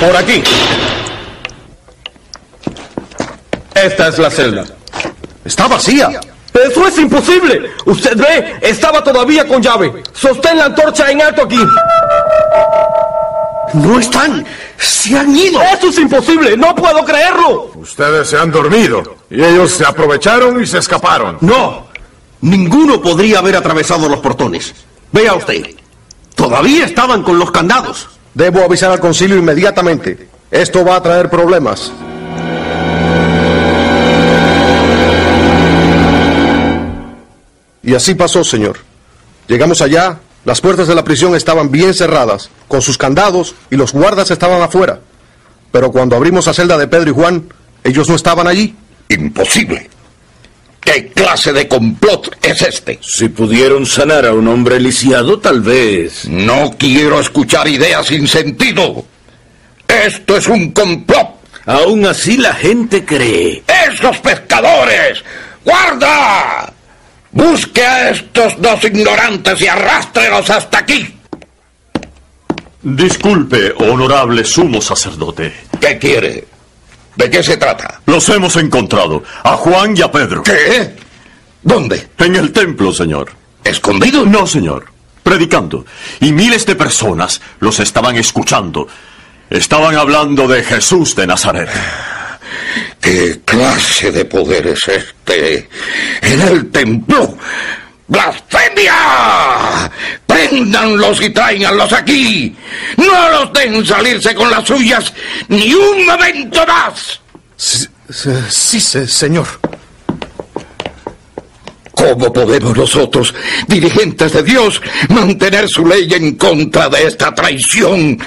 Por 0.00 0.16
aquí. 0.16 0.42
Esta 3.74 4.08
es 4.08 4.18
la 4.18 4.30
celda. 4.30 4.64
Está 5.44 5.68
vacía. 5.68 6.08
Eso 6.54 6.88
es 6.88 6.98
imposible. 7.00 7.70
Usted 7.84 8.16
ve, 8.16 8.56
estaba 8.62 9.04
todavía 9.04 9.46
con 9.46 9.60
llave. 9.60 10.02
Sostén 10.14 10.56
la 10.56 10.64
antorcha 10.64 11.10
en 11.10 11.20
alto 11.20 11.42
aquí. 11.42 11.62
No 13.74 13.98
están. 13.98 14.44
Se 14.76 15.18
han 15.18 15.34
ido. 15.36 15.60
Eso 15.62 15.88
es 15.88 15.98
imposible. 15.98 16.56
No 16.56 16.74
puedo 16.74 17.04
creerlo. 17.04 17.72
Ustedes 17.76 18.28
se 18.28 18.36
han 18.36 18.50
dormido 18.50 19.16
y 19.30 19.42
ellos 19.42 19.72
se 19.72 19.84
aprovecharon 19.84 20.62
y 20.62 20.66
se 20.66 20.78
escaparon. 20.78 21.38
No. 21.40 21.88
Ninguno 22.42 23.00
podría 23.00 23.38
haber 23.38 23.56
atravesado 23.56 24.08
los 24.08 24.20
portones. 24.20 24.74
Vea 25.12 25.34
usted. 25.34 25.74
Todavía 26.34 26.86
estaban 26.86 27.22
con 27.22 27.38
los 27.38 27.50
candados. 27.50 28.08
Debo 28.34 28.64
avisar 28.64 28.90
al 28.90 29.00
concilio 29.00 29.36
inmediatamente. 29.36 30.28
Esto 30.50 30.84
va 30.84 30.96
a 30.96 31.02
traer 31.02 31.28
problemas. 31.28 31.92
Y 37.82 37.94
así 37.94 38.14
pasó, 38.14 38.44
señor. 38.44 38.78
Llegamos 39.48 39.80
allá, 39.82 40.18
las 40.44 40.60
puertas 40.60 40.88
de 40.88 40.94
la 40.94 41.04
prisión 41.04 41.34
estaban 41.34 41.70
bien 41.70 41.92
cerradas, 41.94 42.50
con 42.66 42.80
sus 42.80 42.96
candados, 42.96 43.54
y 43.70 43.76
los 43.76 43.92
guardas 43.92 44.30
estaban 44.30 44.62
afuera. 44.62 45.00
Pero 45.70 45.92
cuando 45.92 46.16
abrimos 46.16 46.46
la 46.46 46.54
celda 46.54 46.78
de 46.78 46.88
Pedro 46.88 47.10
y 47.10 47.14
Juan, 47.14 47.52
ellos 47.84 48.08
no 48.08 48.16
estaban 48.16 48.46
allí. 48.46 48.74
Imposible. 49.08 49.90
¿Qué 50.80 51.08
clase 51.08 51.52
de 51.52 51.68
complot 51.68 52.36
es 52.42 52.62
este? 52.62 52.98
Si 53.02 53.28
pudieron 53.28 53.84
sanar 53.84 54.24
a 54.24 54.32
un 54.32 54.48
hombre 54.48 54.80
lisiado, 54.80 55.38
tal 55.38 55.60
vez. 55.60 56.26
No 56.26 56.74
quiero 56.78 57.20
escuchar 57.20 57.68
ideas 57.68 58.06
sin 58.06 58.26
sentido. 58.26 59.04
Esto 59.86 60.36
es 60.36 60.48
un 60.48 60.72
complot. 60.72 61.28
Aún 61.66 62.06
así 62.06 62.38
la 62.38 62.54
gente 62.54 63.04
cree. 63.04 63.62
¡Esos 63.92 64.18
pescadores! 64.18 65.22
¡Guarda! 65.64 66.72
Busque 67.32 67.84
a 67.84 68.10
estos 68.10 68.60
dos 68.60 68.82
ignorantes 68.84 69.60
y 69.60 69.68
arrástrelos 69.68 70.50
hasta 70.50 70.78
aquí. 70.78 71.16
Disculpe, 72.82 73.72
honorable 73.78 74.44
sumo 74.44 74.80
sacerdote. 74.80 75.54
¿Qué 75.80 75.98
quiere? 75.98 76.46
¿De 77.14 77.30
qué 77.30 77.42
se 77.42 77.56
trata? 77.56 78.00
Los 78.06 78.28
hemos 78.30 78.56
encontrado, 78.56 79.22
a 79.42 79.56
Juan 79.56 79.96
y 79.96 80.02
a 80.02 80.10
Pedro. 80.10 80.42
¿Qué? 80.42 80.96
¿Dónde? 81.62 82.08
En 82.18 82.36
el 82.36 82.52
templo, 82.52 82.92
señor. 82.92 83.30
¿Escondidos? 83.62 84.26
No, 84.26 84.46
señor. 84.46 84.86
Predicando. 85.22 85.84
Y 86.20 86.32
miles 86.32 86.64
de 86.64 86.74
personas 86.74 87.40
los 87.60 87.78
estaban 87.80 88.16
escuchando. 88.16 88.88
Estaban 89.50 89.96
hablando 89.96 90.48
de 90.48 90.62
Jesús 90.62 91.14
de 91.14 91.26
Nazaret. 91.26 91.68
¿Qué 93.00 93.40
clase 93.44 94.12
de 94.12 94.24
poder 94.24 94.66
es 94.68 94.88
este? 94.88 95.68
En 96.22 96.40
el 96.40 96.70
templo. 96.70 97.36
¡Blasfemia! 98.06 99.90
Préndanlos 100.26 101.20
y 101.22 101.30
tráiganlos 101.30 101.92
aquí. 101.92 102.56
No 102.96 103.30
los 103.30 103.52
den 103.52 103.86
salirse 103.86 104.34
con 104.34 104.50
las 104.50 104.66
suyas 104.66 105.12
ni 105.48 105.72
un 105.72 106.04
momento 106.06 106.66
más. 106.66 107.20
Sí, 107.56 107.86
sí, 108.48 108.80
sí, 108.80 109.06
señor. 109.06 109.46
¿Cómo 111.92 112.32
podemos 112.32 112.76
nosotros, 112.76 113.34
dirigentes 113.68 114.32
de 114.32 114.42
Dios, 114.42 114.80
mantener 115.10 115.68
su 115.68 115.86
ley 115.86 116.08
en 116.12 116.34
contra 116.36 116.88
de 116.88 117.06
esta 117.06 117.34
traición? 117.34 118.18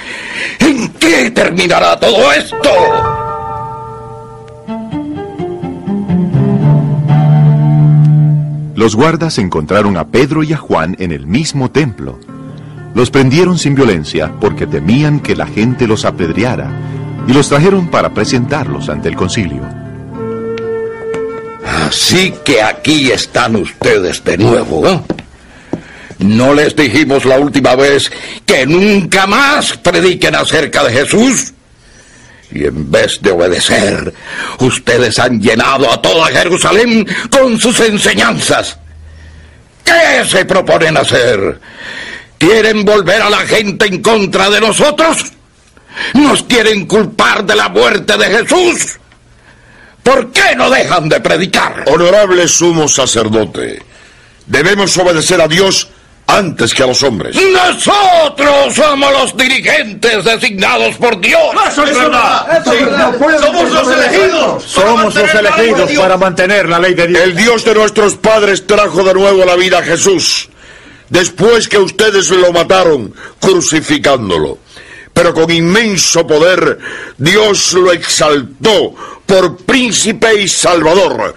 ¿En 0.60 0.88
qué 0.92 1.30
terminará 1.32 1.98
todo 1.98 2.32
esto? 2.32 3.23
Los 8.84 8.96
guardas 8.96 9.38
encontraron 9.38 9.96
a 9.96 10.08
Pedro 10.08 10.42
y 10.42 10.52
a 10.52 10.58
Juan 10.58 10.94
en 10.98 11.10
el 11.10 11.26
mismo 11.26 11.70
templo. 11.70 12.20
Los 12.94 13.10
prendieron 13.10 13.56
sin 13.56 13.74
violencia 13.74 14.30
porque 14.38 14.66
temían 14.66 15.20
que 15.20 15.34
la 15.34 15.46
gente 15.46 15.86
los 15.86 16.04
apedreara 16.04 16.70
y 17.26 17.32
los 17.32 17.48
trajeron 17.48 17.88
para 17.88 18.12
presentarlos 18.12 18.90
ante 18.90 19.08
el 19.08 19.16
concilio. 19.16 19.62
Así 21.64 22.34
que 22.44 22.60
aquí 22.60 23.10
están 23.10 23.56
ustedes 23.56 24.22
de 24.22 24.36
nuevo, 24.36 24.86
¿eh? 24.86 25.00
¿No 26.18 26.52
les 26.52 26.76
dijimos 26.76 27.24
la 27.24 27.38
última 27.38 27.76
vez 27.76 28.12
que 28.44 28.66
nunca 28.66 29.26
más 29.26 29.78
prediquen 29.78 30.34
acerca 30.34 30.84
de 30.84 30.92
Jesús? 30.92 31.53
Y 32.54 32.66
en 32.66 32.90
vez 32.90 33.20
de 33.20 33.32
obedecer, 33.32 34.14
ustedes 34.60 35.18
han 35.18 35.40
llenado 35.40 35.92
a 35.92 36.00
toda 36.00 36.28
Jerusalén 36.28 37.06
con 37.28 37.58
sus 37.58 37.80
enseñanzas. 37.80 38.78
¿Qué 39.84 40.24
se 40.24 40.44
proponen 40.44 40.96
hacer? 40.96 41.60
¿Quieren 42.38 42.84
volver 42.84 43.20
a 43.22 43.28
la 43.30 43.40
gente 43.40 43.86
en 43.86 44.00
contra 44.00 44.48
de 44.48 44.60
nosotros? 44.60 45.32
¿Nos 46.14 46.44
quieren 46.44 46.86
culpar 46.86 47.44
de 47.44 47.56
la 47.56 47.68
muerte 47.68 48.16
de 48.16 48.26
Jesús? 48.26 48.98
¿Por 50.02 50.30
qué 50.30 50.54
no 50.56 50.70
dejan 50.70 51.08
de 51.08 51.20
predicar? 51.20 51.84
Honorable 51.86 52.46
sumo 52.46 52.86
sacerdote, 52.86 53.82
debemos 54.46 54.96
obedecer 54.96 55.40
a 55.40 55.48
Dios 55.48 55.88
antes 56.26 56.74
que 56.74 56.82
a 56.82 56.86
los 56.86 57.02
hombres. 57.02 57.36
Nosotros 57.36 58.74
somos 58.74 59.12
los 59.12 59.36
dirigentes 59.36 60.24
designados 60.24 60.96
por 60.96 61.20
Dios. 61.20 61.40
Eso 61.68 61.84
es 61.84 61.98
verdad. 61.98 62.64
Sí. 62.64 62.70
Somos 63.40 63.70
los 63.70 63.88
elegidos. 63.88 64.62
Somos 64.64 65.14
los 65.14 65.34
elegidos 65.34 65.92
para 65.92 66.16
mantener 66.16 66.68
la 66.68 66.78
ley 66.78 66.94
de 66.94 67.06
Dios. 67.08 67.22
El 67.22 67.36
Dios 67.36 67.64
de 67.64 67.74
nuestros 67.74 68.14
padres 68.14 68.66
trajo 68.66 69.02
de 69.04 69.14
nuevo 69.14 69.44
la 69.44 69.56
vida 69.56 69.78
a 69.78 69.82
Jesús, 69.82 70.48
después 71.08 71.68
que 71.68 71.78
ustedes 71.78 72.30
lo 72.30 72.52
mataron 72.52 73.14
crucificándolo. 73.40 74.58
Pero 75.12 75.32
con 75.32 75.50
inmenso 75.50 76.26
poder 76.26 76.78
Dios 77.16 77.72
lo 77.74 77.92
exaltó 77.92 78.94
por 79.24 79.58
príncipe 79.58 80.40
y 80.40 80.48
salvador, 80.48 81.34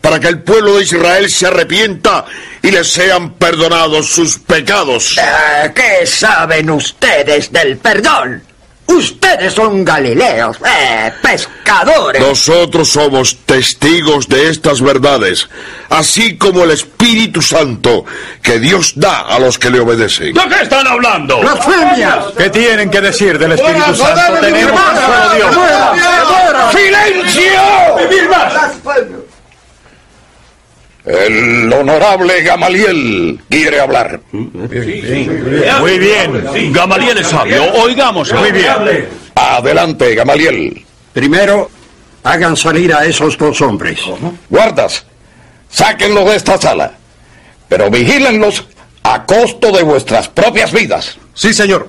para 0.00 0.18
que 0.18 0.26
el 0.26 0.42
pueblo 0.42 0.76
de 0.76 0.82
Israel 0.82 1.30
se 1.30 1.46
arrepienta 1.46 2.24
y 2.62 2.70
les 2.70 2.92
sean 2.92 3.34
perdonados 3.34 4.08
sus 4.10 4.38
pecados. 4.38 5.18
Eh, 5.18 5.72
¿Qué 5.74 6.06
saben 6.06 6.70
ustedes 6.70 7.50
del 7.52 7.76
perdón? 7.78 8.42
Ustedes 8.86 9.54
son 9.54 9.84
galileos, 9.84 10.56
eh, 10.66 11.12
pescadores. 11.22 12.20
Nosotros 12.20 12.90
somos 12.90 13.38
testigos 13.46 14.28
de 14.28 14.50
estas 14.50 14.82
verdades, 14.82 15.48
así 15.88 16.36
como 16.36 16.64
el 16.64 16.72
Espíritu 16.72 17.40
Santo 17.40 18.04
que 18.42 18.58
Dios 18.58 18.92
da 18.96 19.20
a 19.20 19.38
los 19.38 19.58
que 19.58 19.70
le 19.70 19.80
obedecen. 19.80 20.34
¿De 20.34 20.40
qué 20.42 20.62
están 20.62 20.86
hablando? 20.86 21.40
¡Blasfemias! 21.40 22.24
¿Qué 22.36 22.50
tienen 22.50 22.90
que 22.90 23.00
decir 23.00 23.38
del 23.38 23.52
Espíritu 23.52 23.94
Santo? 23.94 24.40
Tenemos 24.40 24.72
un 24.72 24.96
solo 24.96 25.34
Dios. 25.36 25.56
¡Silencio! 26.72 27.62
El 31.04 31.72
honorable 31.72 32.42
Gamaliel 32.42 33.40
quiere 33.48 33.80
hablar. 33.80 34.20
Muy 34.30 35.98
bien. 35.98 36.72
Gamaliel 36.72 37.18
es 37.18 37.26
sabio. 37.26 37.72
Oigamos. 37.74 38.32
Muy 38.32 38.52
bien. 38.52 39.08
Adelante, 39.34 40.14
Gamaliel. 40.14 40.84
Primero, 41.12 41.68
hagan 42.22 42.56
salir 42.56 42.94
a 42.94 43.04
esos 43.04 43.36
dos 43.36 43.60
hombres. 43.60 43.98
Guardas, 44.48 45.04
sáquenlos 45.68 46.26
de 46.26 46.36
esta 46.36 46.56
sala, 46.58 46.92
pero 47.68 47.90
vigílenlos 47.90 48.64
a 49.02 49.24
costo 49.26 49.72
de 49.72 49.82
vuestras 49.82 50.28
propias 50.28 50.72
vidas. 50.72 51.18
Sí, 51.34 51.52
señor. 51.52 51.88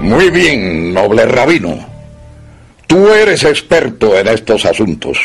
Muy 0.00 0.30
bien, 0.30 0.94
noble 0.94 1.26
rabino. 1.26 1.91
Tú 2.92 3.08
eres 3.08 3.42
experto 3.44 4.18
en 4.18 4.28
estos 4.28 4.66
asuntos. 4.66 5.16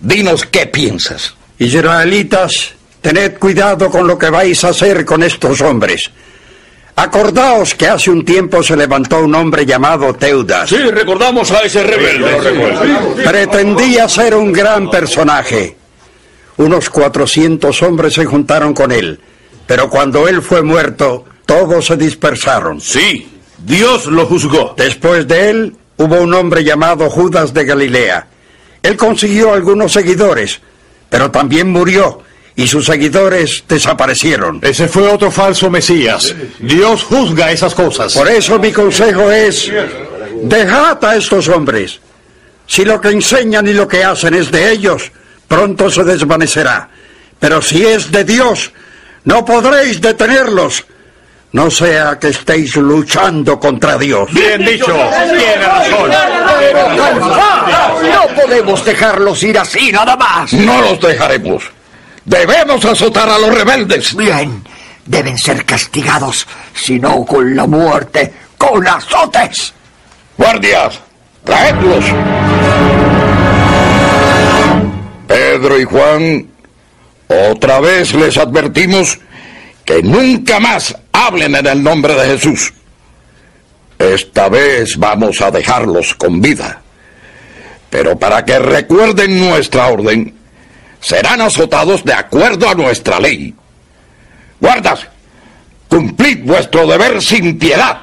Dinos 0.00 0.46
qué 0.46 0.64
piensas. 0.68 1.34
Israelitas, 1.58 2.70
tened 3.02 3.36
cuidado 3.36 3.90
con 3.90 4.06
lo 4.06 4.16
que 4.16 4.30
vais 4.30 4.64
a 4.64 4.70
hacer 4.70 5.04
con 5.04 5.22
estos 5.22 5.60
hombres. 5.60 6.10
Acordaos 6.96 7.74
que 7.74 7.88
hace 7.88 8.10
un 8.10 8.24
tiempo 8.24 8.62
se 8.62 8.74
levantó 8.74 9.18
un 9.18 9.34
hombre 9.34 9.66
llamado 9.66 10.14
Teudas. 10.14 10.70
Sí, 10.70 10.78
recordamos 10.78 11.50
a 11.50 11.60
ese 11.60 11.82
rebelde. 11.82 13.22
Pretendía 13.22 14.08
ser 14.08 14.34
un 14.34 14.50
gran 14.50 14.88
personaje. 14.88 15.76
Unos 16.56 16.88
400 16.88 17.82
hombres 17.82 18.14
se 18.14 18.24
juntaron 18.24 18.72
con 18.72 18.92
él, 18.92 19.20
pero 19.66 19.90
cuando 19.90 20.26
él 20.26 20.40
fue 20.40 20.62
muerto, 20.62 21.26
todos 21.44 21.84
se 21.84 21.98
dispersaron. 21.98 22.80
Sí, 22.80 23.28
Dios 23.58 24.06
lo 24.06 24.24
juzgó. 24.24 24.72
Después 24.74 25.28
de 25.28 25.50
él, 25.50 25.76
hubo 25.98 26.16
un 26.16 26.32
hombre 26.32 26.64
llamado 26.64 27.10
Judas 27.10 27.52
de 27.52 27.64
Galilea. 27.64 28.26
Él 28.82 28.96
consiguió 28.96 29.52
algunos 29.52 29.92
seguidores, 29.92 30.60
pero 31.10 31.30
también 31.30 31.70
murió 31.70 32.22
y 32.58 32.66
sus 32.66 32.86
seguidores 32.86 33.62
desaparecieron. 33.68 34.58
Ese 34.62 34.88
fue 34.88 35.08
otro 35.08 35.30
falso 35.30 35.70
Mesías. 35.70 36.34
Dios 36.58 37.04
juzga 37.04 37.52
esas 37.52 37.72
cosas. 37.72 38.14
Por 38.14 38.28
eso 38.28 38.58
mi 38.58 38.72
consejo 38.72 39.30
es, 39.30 39.70
dejad 40.42 41.04
a 41.04 41.16
estos 41.16 41.46
hombres. 41.48 42.00
Si 42.66 42.84
lo 42.84 43.00
que 43.00 43.10
enseñan 43.10 43.68
y 43.68 43.72
lo 43.72 43.86
que 43.86 44.02
hacen 44.02 44.34
es 44.34 44.50
de 44.50 44.72
ellos, 44.72 45.10
pronto 45.46 45.88
se 45.88 46.02
desvanecerá. 46.02 46.88
Pero 47.38 47.62
si 47.62 47.84
es 47.84 48.10
de 48.10 48.24
Dios, 48.24 48.72
no 49.24 49.44
podréis 49.44 50.00
detenerlos. 50.00 50.84
No 51.50 51.70
sea 51.70 52.18
que 52.18 52.28
estéis 52.28 52.76
luchando 52.76 53.58
contra 53.58 53.96
Dios. 53.96 54.30
Bien 54.32 54.62
dicho. 54.64 54.94
Tiene 54.94 55.56
razón. 55.66 56.10
No 58.02 58.34
podemos 58.34 58.84
dejarlos 58.84 59.42
ir 59.42 59.58
así 59.58 59.90
nada 59.90 60.14
más. 60.16 60.52
No 60.52 60.82
los 60.82 61.00
dejaremos. 61.00 61.64
Debemos 62.24 62.84
azotar 62.84 63.30
a 63.30 63.38
los 63.38 63.54
rebeldes. 63.54 64.14
Bien, 64.14 64.62
deben 65.06 65.38
ser 65.38 65.64
castigados, 65.64 66.46
si 66.74 67.00
no 67.00 67.24
con 67.24 67.56
la 67.56 67.66
muerte, 67.66 68.30
con 68.58 68.86
azotes. 68.86 69.72
Guardias, 70.36 71.00
traedlos. 71.44 72.04
Pedro 75.26 75.80
y 75.80 75.84
Juan, 75.84 76.50
otra 77.50 77.80
vez 77.80 78.12
les 78.12 78.36
advertimos 78.36 79.18
que 79.86 80.02
nunca 80.02 80.60
más 80.60 80.94
hablen 81.26 81.54
en 81.54 81.66
el 81.66 81.82
nombre 81.82 82.14
de 82.14 82.26
Jesús. 82.26 82.72
Esta 83.98 84.48
vez 84.48 84.96
vamos 84.96 85.40
a 85.40 85.50
dejarlos 85.50 86.14
con 86.14 86.40
vida. 86.40 86.80
Pero 87.90 88.18
para 88.18 88.44
que 88.44 88.58
recuerden 88.58 89.38
nuestra 89.48 89.88
orden, 89.88 90.34
serán 91.00 91.40
azotados 91.40 92.04
de 92.04 92.12
acuerdo 92.12 92.68
a 92.68 92.74
nuestra 92.74 93.18
ley. 93.18 93.54
Guardas, 94.60 95.06
cumplid 95.88 96.44
vuestro 96.44 96.86
deber 96.86 97.22
sin 97.22 97.58
piedad. 97.58 98.02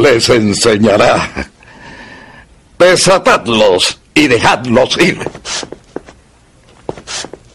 Les 0.00 0.28
enseñará. 0.28 1.50
Desatadlos 2.78 4.00
y 4.14 4.26
dejadlos 4.26 4.98
ir. 4.98 5.18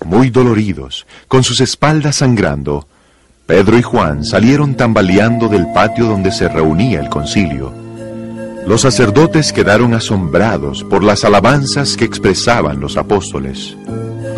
Muy 0.05 0.29
doloridos, 0.29 1.05
con 1.27 1.43
sus 1.43 1.61
espaldas 1.61 2.17
sangrando, 2.17 2.87
Pedro 3.45 3.77
y 3.77 3.81
Juan 3.81 4.23
salieron 4.23 4.75
tambaleando 4.75 5.47
del 5.47 5.67
patio 5.73 6.05
donde 6.05 6.31
se 6.31 6.47
reunía 6.47 6.99
el 6.99 7.09
concilio. 7.09 7.73
Los 8.65 8.81
sacerdotes 8.81 9.51
quedaron 9.51 9.93
asombrados 9.93 10.83
por 10.83 11.03
las 11.03 11.25
alabanzas 11.25 11.97
que 11.97 12.05
expresaban 12.05 12.79
los 12.79 12.95
apóstoles. 12.97 13.75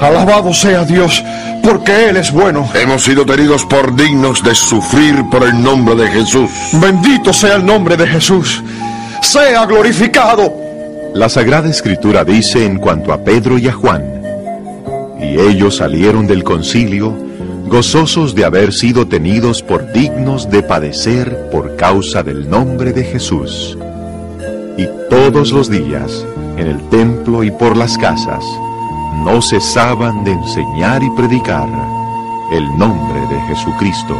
Alabado 0.04 0.54
sea 0.54 0.84
Dios, 0.84 1.24
porque 1.64 2.10
Él 2.10 2.18
es 2.18 2.32
bueno. 2.32 2.70
Hemos 2.74 3.04
sido 3.04 3.26
tenidos 3.26 3.66
por 3.66 3.96
dignos 3.96 4.44
de 4.44 4.54
sufrir 4.54 5.24
por 5.32 5.44
el 5.44 5.64
nombre 5.64 5.96
de 5.96 6.08
Jesús. 6.10 6.50
Bendito 6.74 7.32
sea 7.32 7.56
el 7.56 7.66
nombre 7.66 7.96
de 7.96 8.06
Jesús. 8.06 8.62
Sea 9.22 9.66
glorificado. 9.66 10.54
La 11.14 11.30
Sagrada 11.30 11.70
Escritura 11.70 12.26
dice 12.26 12.66
en 12.66 12.80
cuanto 12.80 13.14
a 13.14 13.24
Pedro 13.24 13.58
y 13.58 13.70
a 13.70 13.72
Juan, 13.72 14.04
y 15.22 15.40
ellos 15.40 15.78
salieron 15.78 16.28
del 16.28 16.44
concilio 16.44 17.16
gozosos 17.68 18.36
de 18.36 18.46
haber 18.46 18.74
sido 18.74 19.08
tenidos 19.08 19.64
por 19.64 19.92
dignos 19.94 20.50
de 20.50 20.64
padecer 20.64 21.50
por 21.50 21.76
causa 21.76 22.24
del 22.24 22.50
nombre 22.50 22.94
de 22.94 23.04
Jesús. 23.04 23.78
Y 24.78 24.86
todos 25.10 25.52
los 25.52 25.70
días, 25.70 26.26
en 26.58 26.68
el 26.68 26.90
templo 26.90 27.44
y 27.44 27.52
por 27.52 27.78
las 27.78 27.98
casas, 27.98 28.44
no 29.14 29.42
cesaban 29.42 30.24
de 30.24 30.32
enseñar 30.32 31.04
y 31.04 31.10
predicar 31.12 31.70
el 32.52 32.78
nombre 32.78 33.20
de 33.28 33.40
Jesucristo. 33.48 34.20